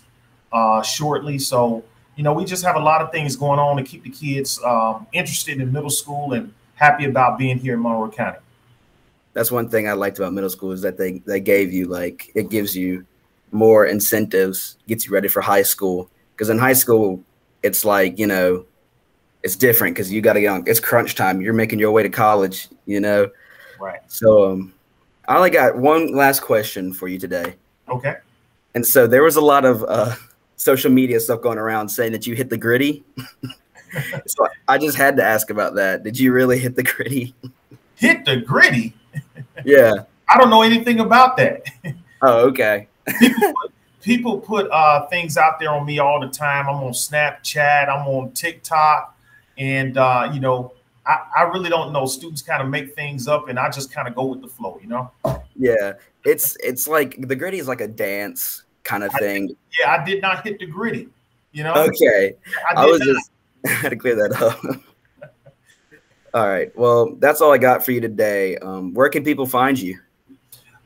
uh, 0.52 0.80
shortly. 0.82 1.38
So 1.38 1.84
you 2.16 2.22
know, 2.22 2.32
we 2.32 2.44
just 2.44 2.64
have 2.64 2.76
a 2.76 2.80
lot 2.80 3.00
of 3.00 3.10
things 3.10 3.36
going 3.36 3.58
on 3.58 3.76
to 3.76 3.82
keep 3.82 4.02
the 4.04 4.10
kids 4.10 4.60
um, 4.64 5.06
interested 5.12 5.60
in 5.60 5.72
middle 5.72 5.90
school 5.90 6.34
and 6.34 6.52
happy 6.82 7.04
about 7.04 7.38
being 7.38 7.58
here 7.58 7.74
in 7.74 7.82
Monroe 7.82 8.10
County. 8.10 8.38
That's 9.34 9.52
one 9.52 9.68
thing 9.68 9.88
I 9.88 9.92
liked 9.92 10.18
about 10.18 10.32
middle 10.32 10.50
school 10.50 10.72
is 10.72 10.82
that 10.82 10.98
they 10.98 11.22
they 11.24 11.40
gave 11.40 11.72
you 11.72 11.86
like 11.86 12.30
it 12.34 12.50
gives 12.50 12.76
you 12.76 13.06
more 13.52 13.86
incentives, 13.86 14.76
gets 14.88 15.06
you 15.06 15.12
ready 15.12 15.28
for 15.28 15.40
high 15.40 15.62
school. 15.62 16.10
Because 16.34 16.48
in 16.48 16.58
high 16.58 16.72
school, 16.72 17.22
it's 17.62 17.84
like 17.84 18.18
you 18.18 18.26
know, 18.26 18.66
it's 19.42 19.56
different 19.56 19.94
because 19.94 20.12
you 20.12 20.20
got 20.20 20.34
to 20.34 20.40
get 20.40 20.48
on. 20.48 20.64
It's 20.66 20.80
crunch 20.80 21.14
time. 21.14 21.40
You're 21.40 21.54
making 21.54 21.78
your 21.78 21.92
way 21.92 22.02
to 22.02 22.10
college, 22.10 22.68
you 22.86 23.00
know. 23.00 23.30
Right. 23.80 24.00
So 24.08 24.52
um, 24.52 24.74
I 25.28 25.36
only 25.36 25.50
got 25.50 25.76
one 25.76 26.14
last 26.14 26.40
question 26.40 26.92
for 26.92 27.08
you 27.08 27.18
today. 27.18 27.54
Okay. 27.88 28.16
And 28.74 28.84
so 28.84 29.06
there 29.06 29.22
was 29.22 29.36
a 29.36 29.40
lot 29.40 29.64
of 29.64 29.84
uh, 29.86 30.14
social 30.56 30.90
media 30.90 31.20
stuff 31.20 31.42
going 31.42 31.58
around 31.58 31.88
saying 31.88 32.12
that 32.12 32.26
you 32.26 32.34
hit 32.34 32.50
the 32.50 32.56
griddy. 32.56 33.04
so 34.26 34.46
I 34.68 34.78
just 34.78 34.96
had 34.96 35.16
to 35.16 35.24
ask 35.24 35.50
about 35.50 35.74
that. 35.74 36.02
Did 36.02 36.18
you 36.18 36.32
really 36.32 36.58
hit 36.58 36.76
the 36.76 36.82
griddy? 36.82 37.34
Hit 37.96 38.24
the 38.24 38.36
griddy? 38.36 38.94
yeah. 39.64 39.92
I 40.28 40.38
don't 40.38 40.50
know 40.50 40.62
anything 40.62 41.00
about 41.00 41.36
that. 41.36 41.62
Oh, 42.22 42.46
okay. 42.48 42.88
people 43.18 43.52
put, 43.60 43.72
people 44.00 44.38
put 44.38 44.70
uh, 44.70 45.06
things 45.06 45.36
out 45.36 45.58
there 45.58 45.70
on 45.70 45.84
me 45.84 45.98
all 45.98 46.20
the 46.20 46.28
time. 46.28 46.68
I'm 46.68 46.76
on 46.76 46.92
Snapchat, 46.92 47.88
I'm 47.88 48.06
on 48.06 48.30
TikTok, 48.32 49.18
and 49.58 49.98
uh, 49.98 50.30
you 50.32 50.40
know, 50.40 50.72
I, 51.04 51.18
I 51.36 51.42
really 51.42 51.68
don't 51.68 51.92
know. 51.92 52.06
Students 52.06 52.40
kind 52.42 52.62
of 52.62 52.68
make 52.68 52.94
things 52.94 53.26
up, 53.26 53.48
and 53.48 53.58
I 53.58 53.70
just 53.70 53.92
kind 53.92 54.06
of 54.06 54.14
go 54.14 54.26
with 54.26 54.40
the 54.40 54.46
flow, 54.48 54.78
you 54.80 54.88
know. 54.88 55.10
Yeah, 55.56 55.94
it's 56.24 56.56
it's 56.62 56.86
like 56.86 57.16
the 57.26 57.34
griddy 57.34 57.58
is 57.58 57.66
like 57.66 57.80
a 57.80 57.88
dance 57.88 58.62
kind 58.84 59.02
of 59.02 59.12
thing. 59.14 59.48
Did, 59.48 59.56
yeah, 59.80 59.92
I 59.92 60.04
did 60.04 60.22
not 60.22 60.46
hit 60.46 60.60
the 60.60 60.66
griddy. 60.66 61.08
You 61.50 61.64
know. 61.64 61.74
Okay, 61.74 62.34
I, 62.70 62.82
I 62.82 62.86
was 62.86 63.00
not. 63.00 63.06
just 63.06 63.31
had 63.66 63.90
to 63.90 63.96
clear 63.96 64.16
that 64.16 64.40
up. 64.40 64.60
all 66.34 66.48
right. 66.48 66.76
Well, 66.76 67.14
that's 67.18 67.40
all 67.40 67.52
I 67.52 67.58
got 67.58 67.84
for 67.84 67.92
you 67.92 68.00
today. 68.00 68.56
Um, 68.58 68.94
where 68.94 69.08
can 69.08 69.24
people 69.24 69.46
find 69.46 69.78
you? 69.78 69.98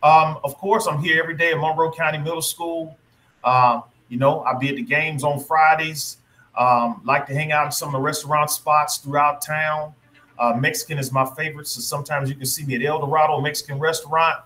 Um, 0.03 0.39
of 0.45 0.57
course, 0.57 0.87
I'm 0.87 1.03
here 1.03 1.21
every 1.23 1.37
day 1.37 1.53
at 1.53 1.59
Monroe 1.59 1.91
County 1.91 2.19
Middle 2.19 2.43
School. 2.43 2.97
Uh, 3.43 3.81
you 4.09 4.19
know, 4.19 4.41
I'll 4.41 4.59
be 4.59 4.69
at 4.69 4.77
the 4.77 4.83
games 4.83 5.25
on 5.25 5.41
Fridays. 5.41 6.19
Um, 6.57 7.03
like 7.05 7.27
to 7.27 7.35
hang 7.35 7.53
out 7.53 7.67
in 7.67 7.73
some 7.73 7.89
of 7.89 7.93
the 7.95 8.01
restaurant 8.01 8.51
spots 8.51 8.99
throughout 8.99 9.43
town. 9.43 9.95
Uh, 10.39 10.55
Mexican 10.59 10.99
is 10.99 11.13
my 11.13 11.25
favorite, 11.37 11.67
so 11.67 11.81
sometimes 11.81 12.29
you 12.29 12.37
can 12.37 12.47
see 12.47 12.65
me 12.65 12.77
at 12.77 12.83
El 12.83 13.01
Dorado 13.01 13.41
Mexican 13.41 13.79
restaurant. 13.79 14.41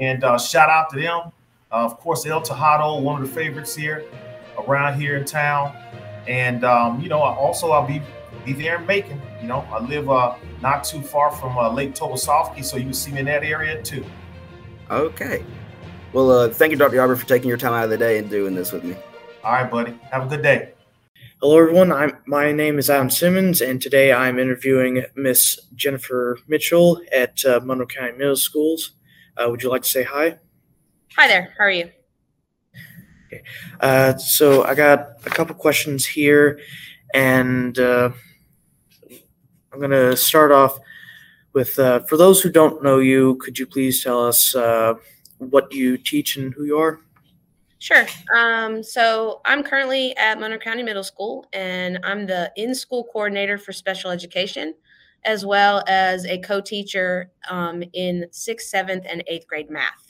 And 0.00 0.22
uh, 0.24 0.38
shout 0.38 0.68
out 0.68 0.90
to 0.90 1.00
them. 1.00 1.32
Uh, 1.72 1.84
of 1.84 1.98
course, 1.98 2.26
El 2.26 2.42
Tejado, 2.42 3.00
one 3.00 3.22
of 3.22 3.28
the 3.28 3.34
favorites 3.34 3.74
here 3.74 4.04
around 4.66 5.00
here 5.00 5.16
in 5.16 5.24
town. 5.24 5.76
And 6.26 6.64
um, 6.64 7.00
you 7.00 7.08
know, 7.08 7.22
also 7.22 7.70
I'll 7.70 7.86
be 7.86 8.02
be 8.44 8.52
there 8.52 8.80
in 8.80 8.86
Macon. 8.86 9.20
You 9.40 9.48
know, 9.48 9.66
I 9.70 9.82
live 9.84 10.10
uh, 10.10 10.36
not 10.60 10.84
too 10.84 11.00
far 11.00 11.30
from 11.30 11.56
uh, 11.56 11.70
Lake 11.72 11.94
Tobesofkee, 11.94 12.64
so 12.64 12.76
you 12.76 12.84
can 12.84 12.94
see 12.94 13.12
me 13.12 13.20
in 13.20 13.26
that 13.26 13.44
area 13.44 13.82
too. 13.82 14.04
Okay. 14.90 15.44
Well, 16.12 16.30
uh, 16.30 16.48
thank 16.48 16.70
you, 16.70 16.76
Dr. 16.76 16.96
Yarber, 16.96 17.18
for 17.18 17.26
taking 17.26 17.48
your 17.48 17.58
time 17.58 17.72
out 17.72 17.84
of 17.84 17.90
the 17.90 17.98
day 17.98 18.18
and 18.18 18.30
doing 18.30 18.54
this 18.54 18.70
with 18.72 18.84
me. 18.84 18.96
All 19.42 19.52
right, 19.52 19.70
buddy. 19.70 19.98
Have 20.10 20.26
a 20.26 20.28
good 20.28 20.42
day. 20.42 20.72
Hello, 21.40 21.58
everyone. 21.58 21.90
I'm, 21.92 22.16
my 22.26 22.52
name 22.52 22.78
is 22.78 22.88
Adam 22.88 23.10
Simmons, 23.10 23.60
and 23.60 23.82
today 23.82 24.12
I'm 24.12 24.38
interviewing 24.38 25.04
Miss 25.16 25.58
Jennifer 25.74 26.38
Mitchell 26.46 27.02
at 27.12 27.44
uh, 27.44 27.60
Monroe 27.64 27.86
County 27.86 28.12
Middle 28.16 28.36
Schools. 28.36 28.92
Uh, 29.36 29.50
would 29.50 29.62
you 29.62 29.68
like 29.68 29.82
to 29.82 29.88
say 29.88 30.04
hi? 30.04 30.38
Hi 31.16 31.28
there. 31.28 31.52
How 31.58 31.64
are 31.64 31.70
you? 31.70 31.90
Okay. 33.34 33.42
Uh, 33.80 34.16
so 34.16 34.64
I 34.64 34.74
got 34.74 35.18
a 35.26 35.30
couple 35.30 35.54
questions 35.54 36.06
here, 36.06 36.60
and 37.12 37.78
uh, 37.78 38.10
I'm 39.72 39.78
going 39.78 39.90
to 39.90 40.16
start 40.16 40.52
off 40.52 40.78
with 41.52 41.78
uh, 41.78 42.00
for 42.00 42.16
those 42.16 42.42
who 42.42 42.50
don't 42.50 42.82
know 42.82 42.98
you, 42.98 43.36
could 43.36 43.58
you 43.58 43.66
please 43.66 44.02
tell 44.02 44.26
us 44.26 44.54
uh, 44.54 44.94
what 45.38 45.72
you 45.72 45.96
teach 45.96 46.36
and 46.36 46.52
who 46.54 46.64
you 46.64 46.78
are? 46.78 47.00
Sure. 47.78 48.06
Um, 48.34 48.82
so 48.82 49.40
I'm 49.44 49.62
currently 49.62 50.16
at 50.16 50.40
Monroe 50.40 50.58
County 50.58 50.82
Middle 50.82 51.04
School, 51.04 51.46
and 51.52 51.98
I'm 52.02 52.26
the 52.26 52.52
in 52.56 52.74
school 52.74 53.04
coordinator 53.12 53.58
for 53.58 53.72
special 53.72 54.10
education, 54.10 54.74
as 55.24 55.44
well 55.44 55.84
as 55.86 56.24
a 56.26 56.38
co 56.38 56.60
teacher 56.60 57.30
um, 57.48 57.84
in 57.92 58.26
sixth, 58.30 58.68
seventh, 58.68 59.04
and 59.08 59.22
eighth 59.26 59.46
grade 59.46 59.70
math. 59.70 60.03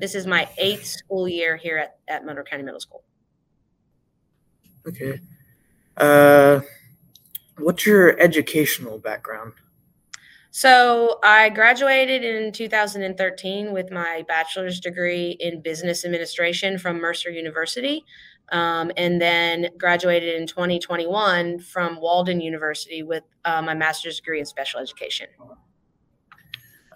This 0.00 0.14
is 0.14 0.26
my 0.26 0.48
eighth 0.56 0.86
school 0.86 1.28
year 1.28 1.58
here 1.58 1.76
at, 1.76 1.98
at 2.08 2.24
Monroe 2.24 2.42
County 2.42 2.62
Middle 2.62 2.80
School. 2.80 3.04
Okay. 4.88 5.20
Uh, 5.96 6.60
what's 7.58 7.84
your 7.84 8.18
educational 8.18 8.98
background? 8.98 9.52
So 10.52 11.20
I 11.22 11.50
graduated 11.50 12.24
in 12.24 12.50
2013 12.50 13.72
with 13.72 13.92
my 13.92 14.24
bachelor's 14.26 14.80
degree 14.80 15.36
in 15.38 15.60
business 15.60 16.04
administration 16.04 16.78
from 16.78 16.98
Mercer 16.98 17.30
University, 17.30 18.04
um, 18.50 18.90
and 18.96 19.20
then 19.20 19.68
graduated 19.78 20.40
in 20.40 20.46
2021 20.46 21.60
from 21.60 22.00
Walden 22.00 22.40
University 22.40 23.02
with 23.02 23.22
uh, 23.44 23.60
my 23.62 23.74
master's 23.74 24.16
degree 24.16 24.40
in 24.40 24.46
special 24.46 24.80
education. 24.80 25.28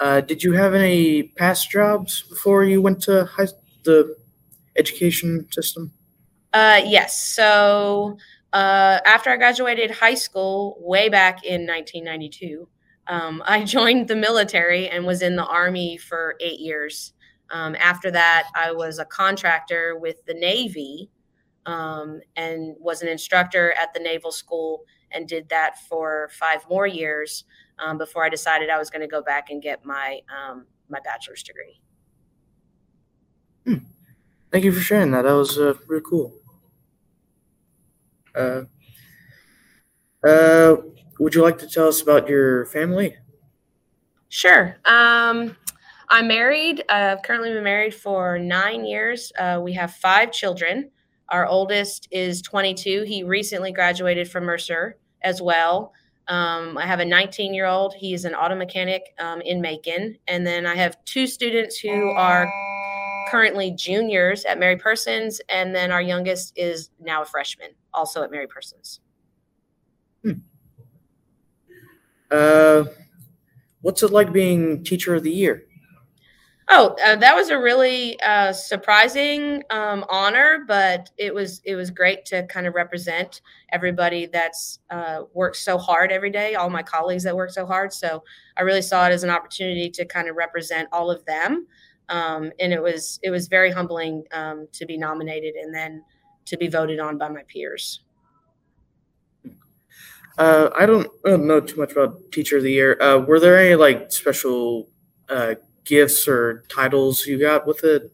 Uh, 0.01 0.21
did 0.21 0.43
you 0.43 0.53
have 0.53 0.75
any 0.75 1.23
past 1.23 1.71
jobs 1.71 2.23
before 2.23 2.65
you 2.65 2.83
went 2.83 3.03
to 3.03 3.25
high, 3.27 3.47
the 3.85 4.17
education 4.77 5.47
system? 5.53 5.93
Uh, 6.53 6.81
yes. 6.85 7.21
So 7.21 8.17
uh, 8.53 9.01
after 9.05 9.31
I 9.31 9.37
graduated 9.37 9.91
high 9.91 10.15
school, 10.15 10.77
way 10.81 11.09
back 11.09 11.45
in 11.45 11.67
1992. 11.67 12.69
Um, 13.07 13.43
I 13.47 13.65
joined 13.65 14.09
the 14.09 14.17
military 14.17 14.89
and 14.89 15.05
was 15.05 15.23
in 15.23 15.37
the 15.37 15.47
Army 15.47 15.97
for 15.97 16.37
eight 16.41 16.61
years. 16.61 17.13
Um, 17.51 17.77
after 17.79 18.11
that, 18.11 18.49
I 18.55 18.73
was 18.73 18.99
a 18.99 19.05
contractor 19.05 19.99
with 19.99 20.25
the 20.27 20.35
Navy 20.35 21.11
um, 21.67 22.21
and 22.37 22.75
was 22.79 23.03
an 23.03 23.09
instructor 23.09 23.73
at 23.73 23.93
the 23.93 24.01
Naval 24.01 24.33
School 24.33 24.85
and 25.11 25.29
did 25.29 25.49
that 25.51 25.79
for 25.89 26.31
five 26.33 26.65
more 26.69 26.87
years 26.87 27.45
um, 27.79 27.99
before 27.99 28.25
I 28.25 28.29
decided 28.29 28.71
I 28.71 28.79
was 28.79 28.91
going 28.91 29.03
to 29.03 29.09
go 29.09 29.23
back 29.23 29.51
and 29.51 29.63
get 29.63 29.85
my 29.85 30.21
um, 30.29 30.67
my 30.89 30.99
bachelor's 31.05 31.43
degree. 31.43 31.81
Hmm. 33.67 33.87
Thank 34.53 34.65
you 34.65 34.73
for 34.73 34.81
sharing 34.81 35.11
that. 35.13 35.23
That 35.23 35.33
was 35.33 35.59
uh, 35.59 35.75
really 35.87 36.03
cool. 36.07 36.35
Uh, 38.35 38.63
uh, 40.27 40.77
would 41.19 41.35
you 41.35 41.43
like 41.43 41.59
to 41.59 41.69
tell 41.69 41.89
us 41.89 42.01
about 42.01 42.29
your 42.29 42.67
family? 42.67 43.17
Sure. 44.29 44.77
Um, 44.85 45.57
I'm 46.09 46.29
married. 46.29 46.83
I've 46.89 47.23
currently 47.23 47.53
been 47.53 47.65
married 47.65 47.95
for 47.95 48.39
nine 48.39 48.85
years. 48.85 49.33
Uh, 49.39 49.61
we 49.63 49.73
have 49.75 49.95
five 49.95 50.33
children. 50.33 50.91
Our 51.29 51.47
oldest 51.47 52.09
is 52.11 52.43
22. 52.43 53.05
He 53.07 53.23
recently 53.23 53.73
graduated 53.73 54.31
from 54.31 54.45
Mercer 54.45 54.99
as 55.23 55.41
well. 55.41 55.93
Um, 56.29 56.79
I 56.79 56.87
have 56.87 57.01
a 57.01 57.05
19 57.05 57.53
year 57.55 57.67
old. 57.67 57.95
He's 57.95 58.25
an 58.25 58.35
auto 58.35 58.55
mechanic 58.55 59.15
um, 59.19 59.41
in 59.43 59.61
Macon. 59.61 60.17
And 60.27 60.47
then 60.47 60.67
I 60.67 60.75
have 60.75 61.03
two 61.05 61.27
students 61.27 61.79
who 61.79 62.11
are 62.11 62.51
currently 63.31 63.71
juniors 63.73 64.45
at 64.45 64.59
Mary 64.59 64.77
Persons. 64.77 65.41
And 65.49 65.75
then 65.75 65.91
our 65.91 66.03
youngest 66.03 66.53
is 66.57 66.91
now 67.01 67.23
a 67.23 67.25
freshman, 67.27 67.71
also 67.93 68.23
at 68.23 68.31
Mary 68.31 68.47
Persons. 68.47 69.01
Hmm. 70.23 70.33
Uh, 72.31 72.85
what's 73.83 74.03
it 74.03 74.11
like 74.11 74.33
being 74.33 74.83
teacher 74.83 75.15
of 75.15 75.23
the 75.23 75.31
year? 75.31 75.65
Oh, 76.69 76.97
uh, 77.05 77.17
that 77.17 77.35
was 77.35 77.51
a 77.51 77.59
really 77.59 78.19
uh, 78.21 78.53
surprising 78.53 79.63
um, 79.69 80.05
honor, 80.09 80.65
but 80.67 81.11
it 81.19 81.35
was 81.35 81.61
it 81.65 81.77
was 81.77 81.91
great 81.91 82.25
to 82.27 82.47
kind 82.47 82.67
of 82.67 82.75
represent 82.75 83.43
everybody 83.71 84.27
that's 84.27 84.79
uh, 84.89 85.23
worked 85.35 85.57
so 85.57 85.77
hard 85.77 86.11
every 86.11 86.31
day, 86.31 86.55
all 86.55 86.71
my 86.71 86.83
colleagues 86.83 87.23
that 87.25 87.37
work 87.37 87.51
so 87.51 87.67
hard. 87.67 87.93
So 87.93 88.25
I 88.57 88.63
really 88.63 88.81
saw 88.81 89.07
it 89.07 89.13
as 89.13 89.25
an 89.25 89.31
opportunity 89.31 89.91
to 89.91 90.07
kind 90.07 90.29
of 90.29 90.37
represent 90.37 90.89
all 90.91 91.11
of 91.11 91.23
them, 91.27 91.67
um, 92.09 92.51
and 92.59 92.73
it 92.73 92.83
was 92.83 93.21
it 93.23 93.31
was 93.31 93.47
very 93.47 93.71
humbling 93.71 94.25
um, 94.33 94.67
to 94.73 94.87
be 94.87 94.97
nominated 94.97 95.57
and 95.57 95.75
then 95.75 96.03
to 96.47 96.57
be 96.57 96.69
voted 96.69 96.99
on 96.99 97.19
by 97.19 97.29
my 97.29 97.43
peers. 97.47 98.01
Uh, 100.37 100.71
I 100.77 100.87
don't, 100.87 101.07
I 101.25 101.31
don't 101.31 101.47
know 101.47 101.61
too 101.61 101.77
much 101.77 101.93
about 101.93 102.33
Teacher 102.33 102.57
of 102.57 102.65
the 102.65 102.73
Year. 102.73 103.01
Uh, 103.01 103.19
were 103.19 103.39
there 103.39 103.57
any 103.57 103.77
like 103.77 104.11
special 104.11 104.89
uh, 105.29 105.55
gifts 105.85 106.27
or 106.27 106.65
titles 106.69 107.27
you 107.27 107.39
got 107.39 107.67
with 107.67 107.85
it? 107.85 108.13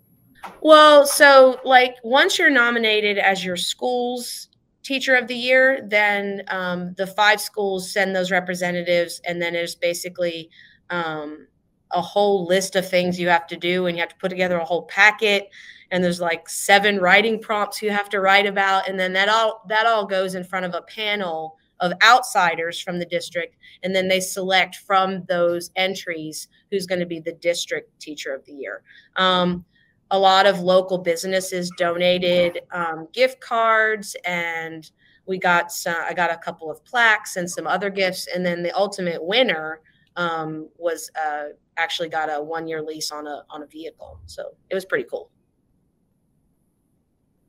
Well, 0.60 1.06
so 1.06 1.60
like 1.64 1.96
once 2.02 2.38
you're 2.38 2.50
nominated 2.50 3.18
as 3.18 3.44
your 3.44 3.56
school's 3.56 4.48
Teacher 4.82 5.14
of 5.14 5.28
the 5.28 5.36
Year, 5.36 5.86
then 5.86 6.42
um, 6.48 6.94
the 6.96 7.06
five 7.06 7.40
schools 7.40 7.92
send 7.92 8.16
those 8.16 8.30
representatives, 8.30 9.20
and 9.26 9.40
then 9.40 9.52
there's 9.52 9.74
basically 9.74 10.48
um, 10.88 11.46
a 11.92 12.00
whole 12.00 12.46
list 12.46 12.76
of 12.76 12.88
things 12.88 13.20
you 13.20 13.28
have 13.28 13.46
to 13.48 13.56
do, 13.56 13.86
and 13.86 13.96
you 13.96 14.00
have 14.00 14.10
to 14.10 14.16
put 14.16 14.30
together 14.30 14.58
a 14.58 14.64
whole 14.64 14.84
packet. 14.84 15.48
And 15.90 16.02
there's 16.02 16.20
like 16.20 16.48
seven 16.48 16.98
writing 16.98 17.40
prompts 17.40 17.82
you 17.82 17.90
have 17.90 18.08
to 18.08 18.20
write 18.20 18.46
about, 18.46 18.88
and 18.88 18.98
then 18.98 19.12
that 19.12 19.28
all 19.28 19.62
that 19.68 19.86
all 19.86 20.06
goes 20.06 20.34
in 20.34 20.44
front 20.44 20.64
of 20.64 20.74
a 20.74 20.82
panel 20.82 21.58
of 21.80 21.92
outsiders 22.02 22.80
from 22.80 22.98
the 22.98 23.06
district 23.06 23.56
and 23.82 23.94
then 23.94 24.08
they 24.08 24.20
select 24.20 24.76
from 24.76 25.24
those 25.24 25.70
entries 25.76 26.48
who's 26.70 26.86
going 26.86 27.00
to 27.00 27.06
be 27.06 27.20
the 27.20 27.32
district 27.32 27.98
teacher 28.00 28.34
of 28.34 28.44
the 28.44 28.52
year. 28.52 28.82
Um, 29.16 29.64
a 30.10 30.18
lot 30.18 30.46
of 30.46 30.60
local 30.60 30.98
businesses 30.98 31.70
donated 31.78 32.60
um, 32.72 33.08
gift 33.12 33.40
cards 33.40 34.16
and 34.24 34.90
we 35.26 35.38
got 35.38 35.70
some, 35.70 35.96
i 36.08 36.12
got 36.12 36.32
a 36.32 36.36
couple 36.36 36.70
of 36.70 36.84
plaques 36.84 37.36
and 37.36 37.48
some 37.48 37.66
other 37.66 37.90
gifts 37.90 38.26
and 38.34 38.44
then 38.44 38.62
the 38.62 38.76
ultimate 38.76 39.22
winner 39.22 39.80
um, 40.16 40.68
was 40.76 41.10
uh, 41.20 41.50
actually 41.76 42.08
got 42.08 42.28
a 42.28 42.42
one 42.42 42.68
year 42.68 42.82
lease 42.82 43.10
on 43.10 43.26
a 43.26 43.42
on 43.50 43.62
a 43.62 43.66
vehicle. 43.66 44.20
So 44.26 44.50
it 44.68 44.74
was 44.74 44.84
pretty 44.84 45.06
cool. 45.10 45.30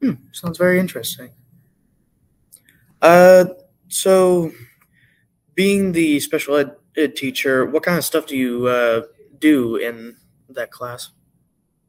Hmm, 0.01 0.13
sounds 0.31 0.57
very 0.57 0.79
interesting. 0.79 1.31
Uh 3.01 3.45
so, 3.91 4.51
being 5.53 5.91
the 5.91 6.19
special 6.19 6.55
ed, 6.55 6.75
ed, 6.97 7.15
teacher, 7.15 7.65
what 7.65 7.83
kind 7.83 7.97
of 7.97 8.05
stuff 8.05 8.25
do 8.25 8.37
you 8.37 8.67
uh, 8.67 9.01
do 9.39 9.75
in 9.75 10.15
that 10.49 10.71
class? 10.71 11.11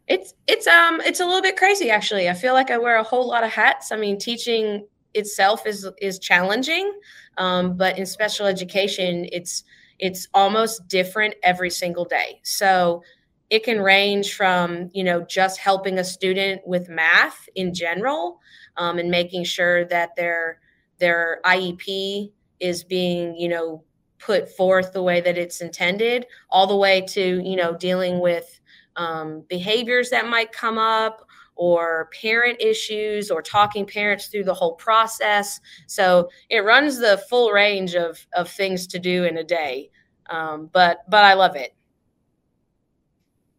It's 0.08 0.34
it's 0.46 0.66
um 0.66 1.00
it's 1.02 1.20
a 1.20 1.24
little 1.24 1.42
bit 1.42 1.56
crazy 1.56 1.90
actually. 1.90 2.28
I 2.28 2.34
feel 2.34 2.54
like 2.54 2.70
I 2.70 2.78
wear 2.78 2.96
a 2.96 3.02
whole 3.02 3.26
lot 3.26 3.44
of 3.44 3.50
hats. 3.50 3.92
I 3.92 3.96
mean, 3.96 4.18
teaching 4.18 4.86
itself 5.14 5.66
is 5.66 5.88
is 6.00 6.18
challenging, 6.18 6.92
um, 7.38 7.76
but 7.76 7.98
in 7.98 8.06
special 8.06 8.46
education, 8.46 9.28
it's 9.32 9.64
it's 9.98 10.26
almost 10.34 10.88
different 10.88 11.34
every 11.44 11.70
single 11.70 12.04
day. 12.04 12.40
So 12.42 13.02
it 13.48 13.62
can 13.62 13.80
range 13.80 14.34
from 14.34 14.90
you 14.92 15.04
know 15.04 15.22
just 15.22 15.58
helping 15.58 15.98
a 15.98 16.04
student 16.04 16.62
with 16.66 16.88
math 16.88 17.48
in 17.54 17.72
general 17.72 18.40
um, 18.76 18.98
and 18.98 19.10
making 19.10 19.44
sure 19.44 19.84
that 19.86 20.16
they're 20.16 20.58
their 21.02 21.40
IEP 21.44 22.30
is 22.60 22.84
being, 22.84 23.36
you 23.36 23.48
know, 23.48 23.82
put 24.20 24.48
forth 24.48 24.92
the 24.92 25.02
way 25.02 25.20
that 25.20 25.36
it's 25.36 25.60
intended, 25.60 26.26
all 26.48 26.68
the 26.68 26.76
way 26.76 27.00
to, 27.00 27.42
you 27.42 27.56
know, 27.56 27.76
dealing 27.76 28.20
with 28.20 28.60
um, 28.94 29.42
behaviors 29.48 30.10
that 30.10 30.28
might 30.28 30.52
come 30.52 30.78
up 30.78 31.26
or 31.56 32.08
parent 32.22 32.60
issues 32.60 33.32
or 33.32 33.42
talking 33.42 33.84
parents 33.84 34.28
through 34.28 34.44
the 34.44 34.54
whole 34.54 34.76
process. 34.76 35.58
So 35.88 36.28
it 36.48 36.60
runs 36.60 36.98
the 36.98 37.20
full 37.28 37.50
range 37.50 37.96
of, 37.96 38.24
of 38.36 38.48
things 38.48 38.86
to 38.86 39.00
do 39.00 39.24
in 39.24 39.38
a 39.38 39.44
day. 39.44 39.90
Um, 40.30 40.70
but 40.72 40.98
but 41.10 41.24
I 41.24 41.34
love 41.34 41.56
it. 41.56 41.74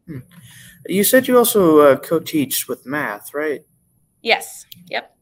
Hmm. 0.07 0.19
You 0.87 1.03
said 1.03 1.27
you 1.27 1.37
also 1.37 1.79
uh, 1.79 1.97
co-teach 1.97 2.69
with 2.69 2.85
math, 2.85 3.33
right? 3.33 3.65
Yes. 4.21 4.65
Yep. 4.87 5.13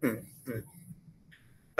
Hmm. 0.00 0.14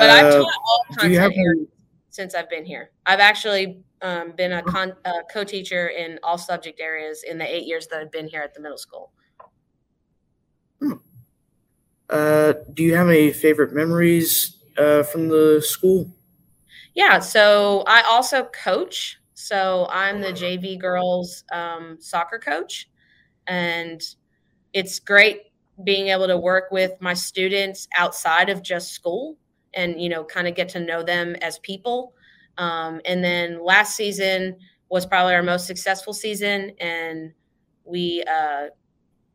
But 0.00 0.08
uh, 0.08 0.12
I've 0.14 0.32
taught 0.32 0.52
all 0.64 0.84
any- 1.02 1.66
since 2.08 2.34
I've 2.34 2.48
been 2.48 2.64
here. 2.64 2.90
I've 3.04 3.20
actually 3.20 3.82
um, 4.00 4.32
been 4.32 4.52
a, 4.52 4.62
con- 4.62 4.96
a 5.04 5.12
co-teacher 5.30 5.88
in 5.88 6.18
all 6.22 6.38
subject 6.38 6.80
areas 6.80 7.22
in 7.22 7.36
the 7.36 7.44
eight 7.44 7.66
years 7.66 7.86
that 7.88 8.00
I've 8.00 8.10
been 8.10 8.26
here 8.26 8.40
at 8.40 8.54
the 8.54 8.62
middle 8.62 8.78
school. 8.78 9.12
Hmm. 10.80 10.92
Uh, 12.08 12.54
do 12.72 12.82
you 12.82 12.94
have 12.96 13.10
any 13.10 13.30
favorite 13.30 13.74
memories 13.74 14.56
uh, 14.78 15.02
from 15.02 15.28
the 15.28 15.62
school? 15.62 16.10
Yeah, 16.94 17.18
so 17.18 17.84
I 17.86 18.00
also 18.00 18.44
coach. 18.44 19.18
So 19.34 19.86
I'm 19.90 20.22
the 20.22 20.32
JV 20.32 20.80
girls 20.80 21.44
um, 21.52 21.98
soccer 22.00 22.38
coach, 22.38 22.88
and 23.46 24.00
it's 24.72 24.98
great 24.98 25.42
being 25.84 26.08
able 26.08 26.26
to 26.26 26.38
work 26.38 26.70
with 26.70 26.92
my 27.00 27.12
students 27.12 27.86
outside 27.96 28.48
of 28.48 28.62
just 28.62 28.92
school 28.92 29.36
and 29.74 30.00
you 30.00 30.08
know 30.08 30.24
kind 30.24 30.48
of 30.48 30.54
get 30.54 30.68
to 30.68 30.80
know 30.80 31.02
them 31.02 31.34
as 31.36 31.58
people 31.60 32.14
um, 32.58 33.00
and 33.04 33.22
then 33.24 33.64
last 33.64 33.96
season 33.96 34.56
was 34.90 35.06
probably 35.06 35.34
our 35.34 35.42
most 35.42 35.66
successful 35.66 36.12
season 36.12 36.72
and 36.80 37.32
we 37.84 38.22
uh, 38.24 38.66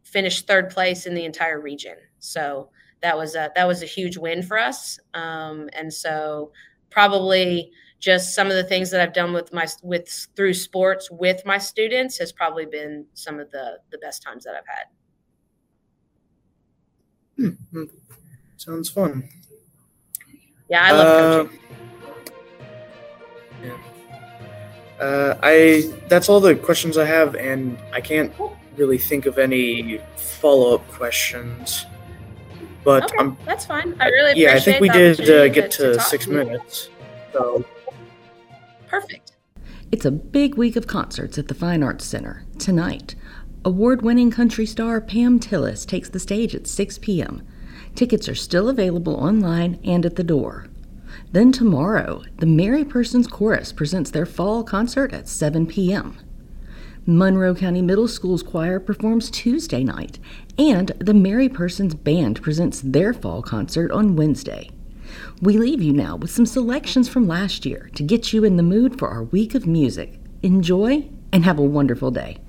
finished 0.03 0.47
third 0.47 0.69
place 0.69 1.05
in 1.05 1.13
the 1.13 1.25
entire 1.25 1.59
region 1.59 1.95
so 2.19 2.69
that 3.01 3.17
was 3.17 3.35
a 3.35 3.51
that 3.55 3.67
was 3.67 3.83
a 3.83 3.85
huge 3.85 4.17
win 4.17 4.41
for 4.41 4.57
us 4.57 4.99
um, 5.13 5.69
and 5.73 5.93
so 5.93 6.51
probably 6.89 7.71
just 7.99 8.35
some 8.35 8.47
of 8.47 8.53
the 8.53 8.63
things 8.63 8.91
that 8.91 9.01
I've 9.01 9.13
done 9.13 9.33
with 9.33 9.51
my 9.51 9.67
with 9.81 10.27
through 10.35 10.53
sports 10.53 11.09
with 11.09 11.41
my 11.45 11.57
students 11.57 12.17
has 12.19 12.31
probably 12.31 12.65
been 12.65 13.05
some 13.13 13.39
of 13.39 13.49
the 13.51 13.79
the 13.91 13.97
best 13.97 14.21
times 14.21 14.43
that 14.43 14.55
I've 14.55 14.67
had. 14.67 14.85
Hmm. 17.37 17.49
hmm. 17.71 17.83
Sounds 18.57 18.89
fun. 18.89 19.27
Yeah, 20.69 20.83
I 20.83 20.91
love 20.91 21.07
uh, 21.07 21.49
coaching. 21.49 21.59
Yeah. 23.63 23.77
Uh, 24.99 25.37
I 25.43 25.93
that's 26.07 26.29
all 26.29 26.39
the 26.39 26.55
questions 26.55 26.97
I 26.97 27.05
have, 27.05 27.35
and 27.35 27.77
I 27.93 28.01
can't 28.01 28.33
really 28.75 28.97
think 28.97 29.25
of 29.25 29.37
any 29.37 29.99
follow 30.15 30.75
up 30.75 30.87
questions. 30.89 31.85
But 32.83 33.05
okay, 33.05 33.15
I'm, 33.19 33.37
that's 33.45 33.65
fine. 33.65 33.95
I 33.99 34.07
really 34.07 34.39
yeah. 34.39 34.53
I 34.53 34.59
think 34.59 34.79
we 34.79 34.89
did 34.89 35.29
uh, 35.29 35.47
get 35.49 35.71
to, 35.71 35.93
to 35.93 35.99
six 35.99 36.25
to 36.25 36.31
minutes. 36.31 36.89
So 37.33 37.65
perfect. 38.87 39.33
It's 39.91 40.05
a 40.05 40.11
big 40.11 40.55
week 40.55 40.75
of 40.75 40.87
concerts 40.87 41.37
at 41.37 41.47
the 41.47 41.53
Fine 41.53 41.83
Arts 41.83 42.05
Center 42.05 42.43
tonight. 42.57 43.15
Award 43.63 44.03
winning 44.03 44.29
country 44.29 44.65
star 44.65 45.01
Pam 45.01 45.39
Tillis 45.39 45.87
takes 45.87 46.09
the 46.09 46.19
stage 46.19 46.53
at 46.53 46.67
6 46.67 46.99
p.m. 46.99 47.41
Tickets 47.95 48.27
are 48.27 48.35
still 48.35 48.67
available 48.67 49.15
online 49.15 49.79
and 49.85 50.05
at 50.05 50.17
the 50.17 50.23
door. 50.23 50.67
Then 51.31 51.53
tomorrow, 51.53 52.23
the 52.37 52.45
Mary 52.45 52.83
Persons 52.83 53.25
Chorus 53.25 53.71
presents 53.71 54.11
their 54.11 54.25
fall 54.25 54.63
concert 54.63 55.13
at 55.13 55.29
7 55.29 55.65
p.m. 55.65 56.17
Monroe 57.05 57.55
County 57.55 57.81
Middle 57.81 58.07
School's 58.07 58.43
choir 58.43 58.79
performs 58.79 59.29
Tuesday 59.29 59.83
night, 59.83 60.19
and 60.57 60.91
the 60.99 61.13
Mary 61.13 61.47
Persons 61.47 61.95
Band 61.95 62.41
presents 62.41 62.81
their 62.81 63.13
fall 63.13 63.41
concert 63.41 63.91
on 63.91 64.15
Wednesday. 64.15 64.69
We 65.41 65.57
leave 65.57 65.81
you 65.81 65.93
now 65.93 66.15
with 66.17 66.31
some 66.31 66.45
selections 66.45 67.07
from 67.07 67.27
last 67.27 67.65
year 67.65 67.89
to 67.95 68.03
get 68.03 68.33
you 68.33 68.43
in 68.43 68.57
the 68.57 68.63
mood 68.63 68.99
for 68.99 69.07
our 69.07 69.23
week 69.23 69.55
of 69.55 69.67
music. 69.67 70.19
Enjoy 70.41 71.07
and 71.31 71.45
have 71.45 71.59
a 71.59 71.63
wonderful 71.63 72.11
day. 72.11 72.39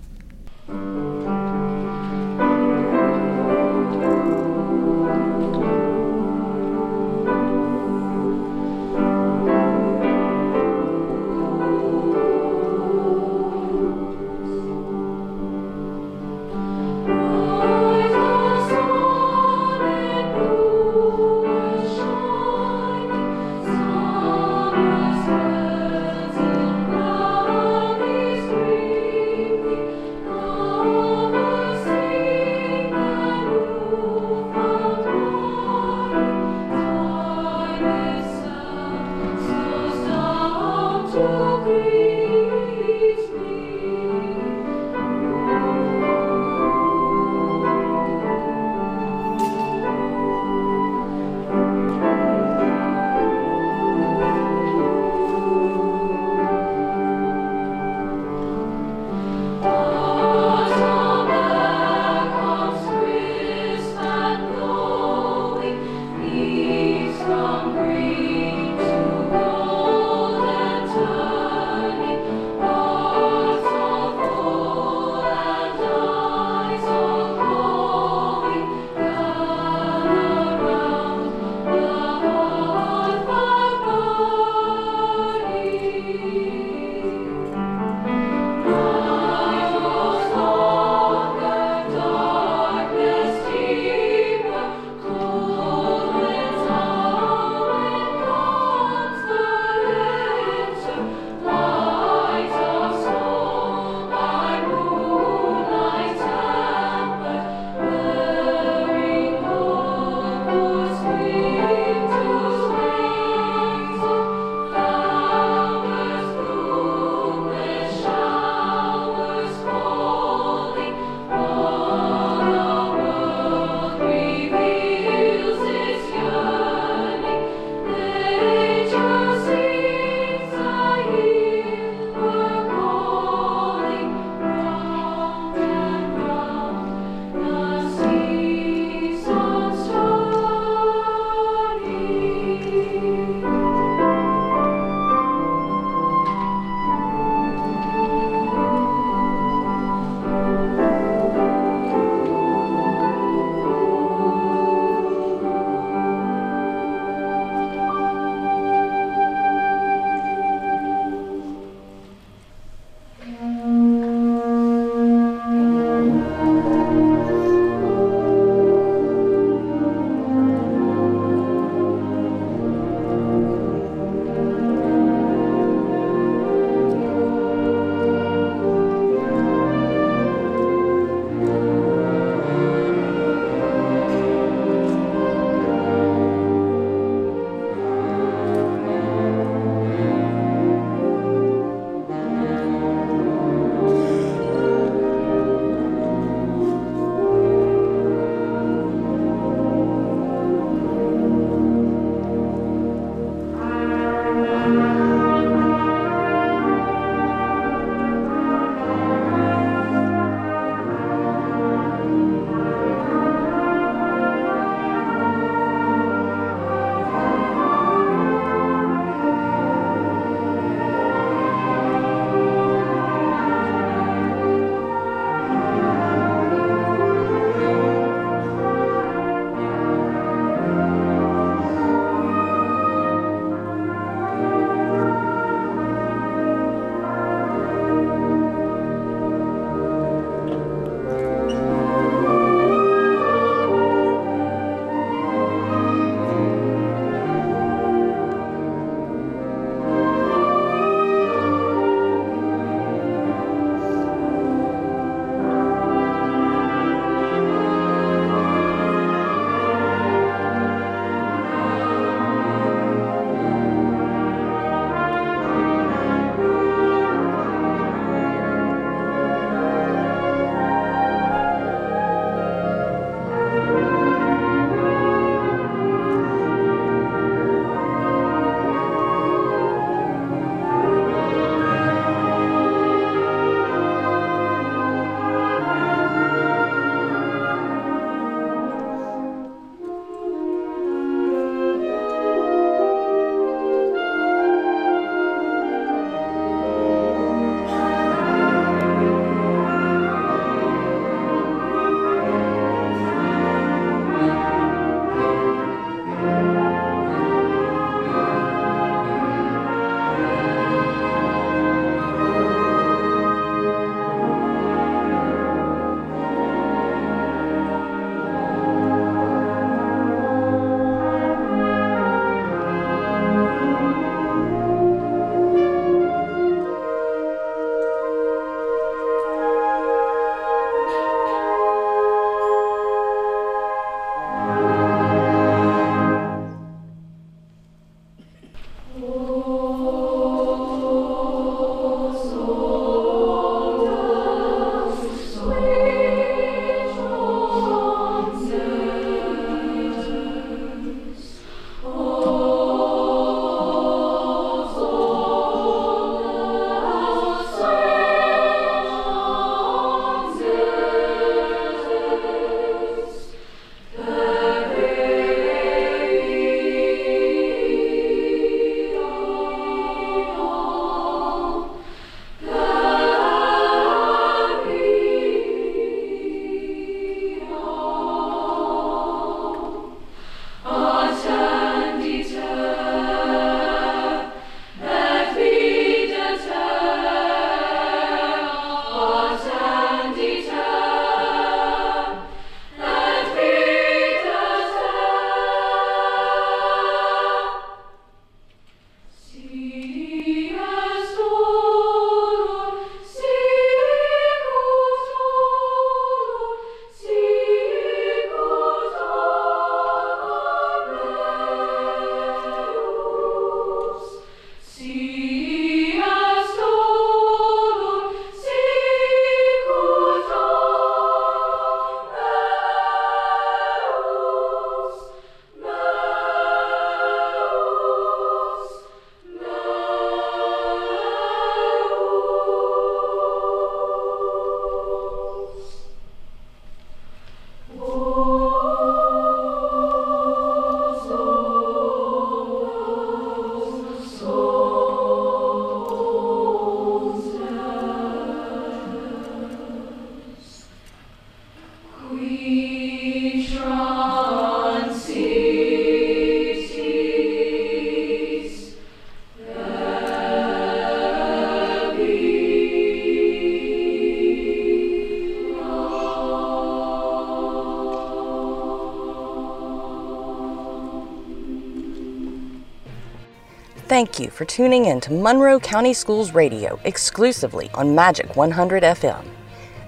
Thank 473.96 474.20
you 474.20 474.28
for 474.28 474.44
tuning 474.44 474.84
in 474.84 475.00
to 475.00 475.12
Monroe 475.14 475.58
County 475.58 475.94
Schools 475.94 476.34
Radio 476.34 476.78
exclusively 476.84 477.70
on 477.72 477.94
Magic 477.94 478.36
100 478.36 478.82
FM. 478.82 479.24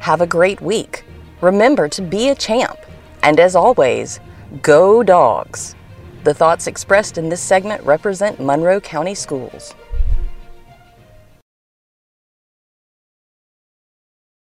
Have 0.00 0.22
a 0.22 0.26
great 0.26 0.62
week. 0.62 1.04
Remember 1.42 1.90
to 1.90 2.00
be 2.00 2.30
a 2.30 2.34
champ. 2.34 2.78
And 3.22 3.38
as 3.38 3.54
always, 3.54 4.18
go 4.62 5.02
dogs. 5.02 5.76
The 6.24 6.32
thoughts 6.32 6.66
expressed 6.66 7.18
in 7.18 7.28
this 7.28 7.42
segment 7.42 7.84
represent 7.84 8.40
Monroe 8.40 8.80
County 8.80 9.14
Schools. 9.14 9.74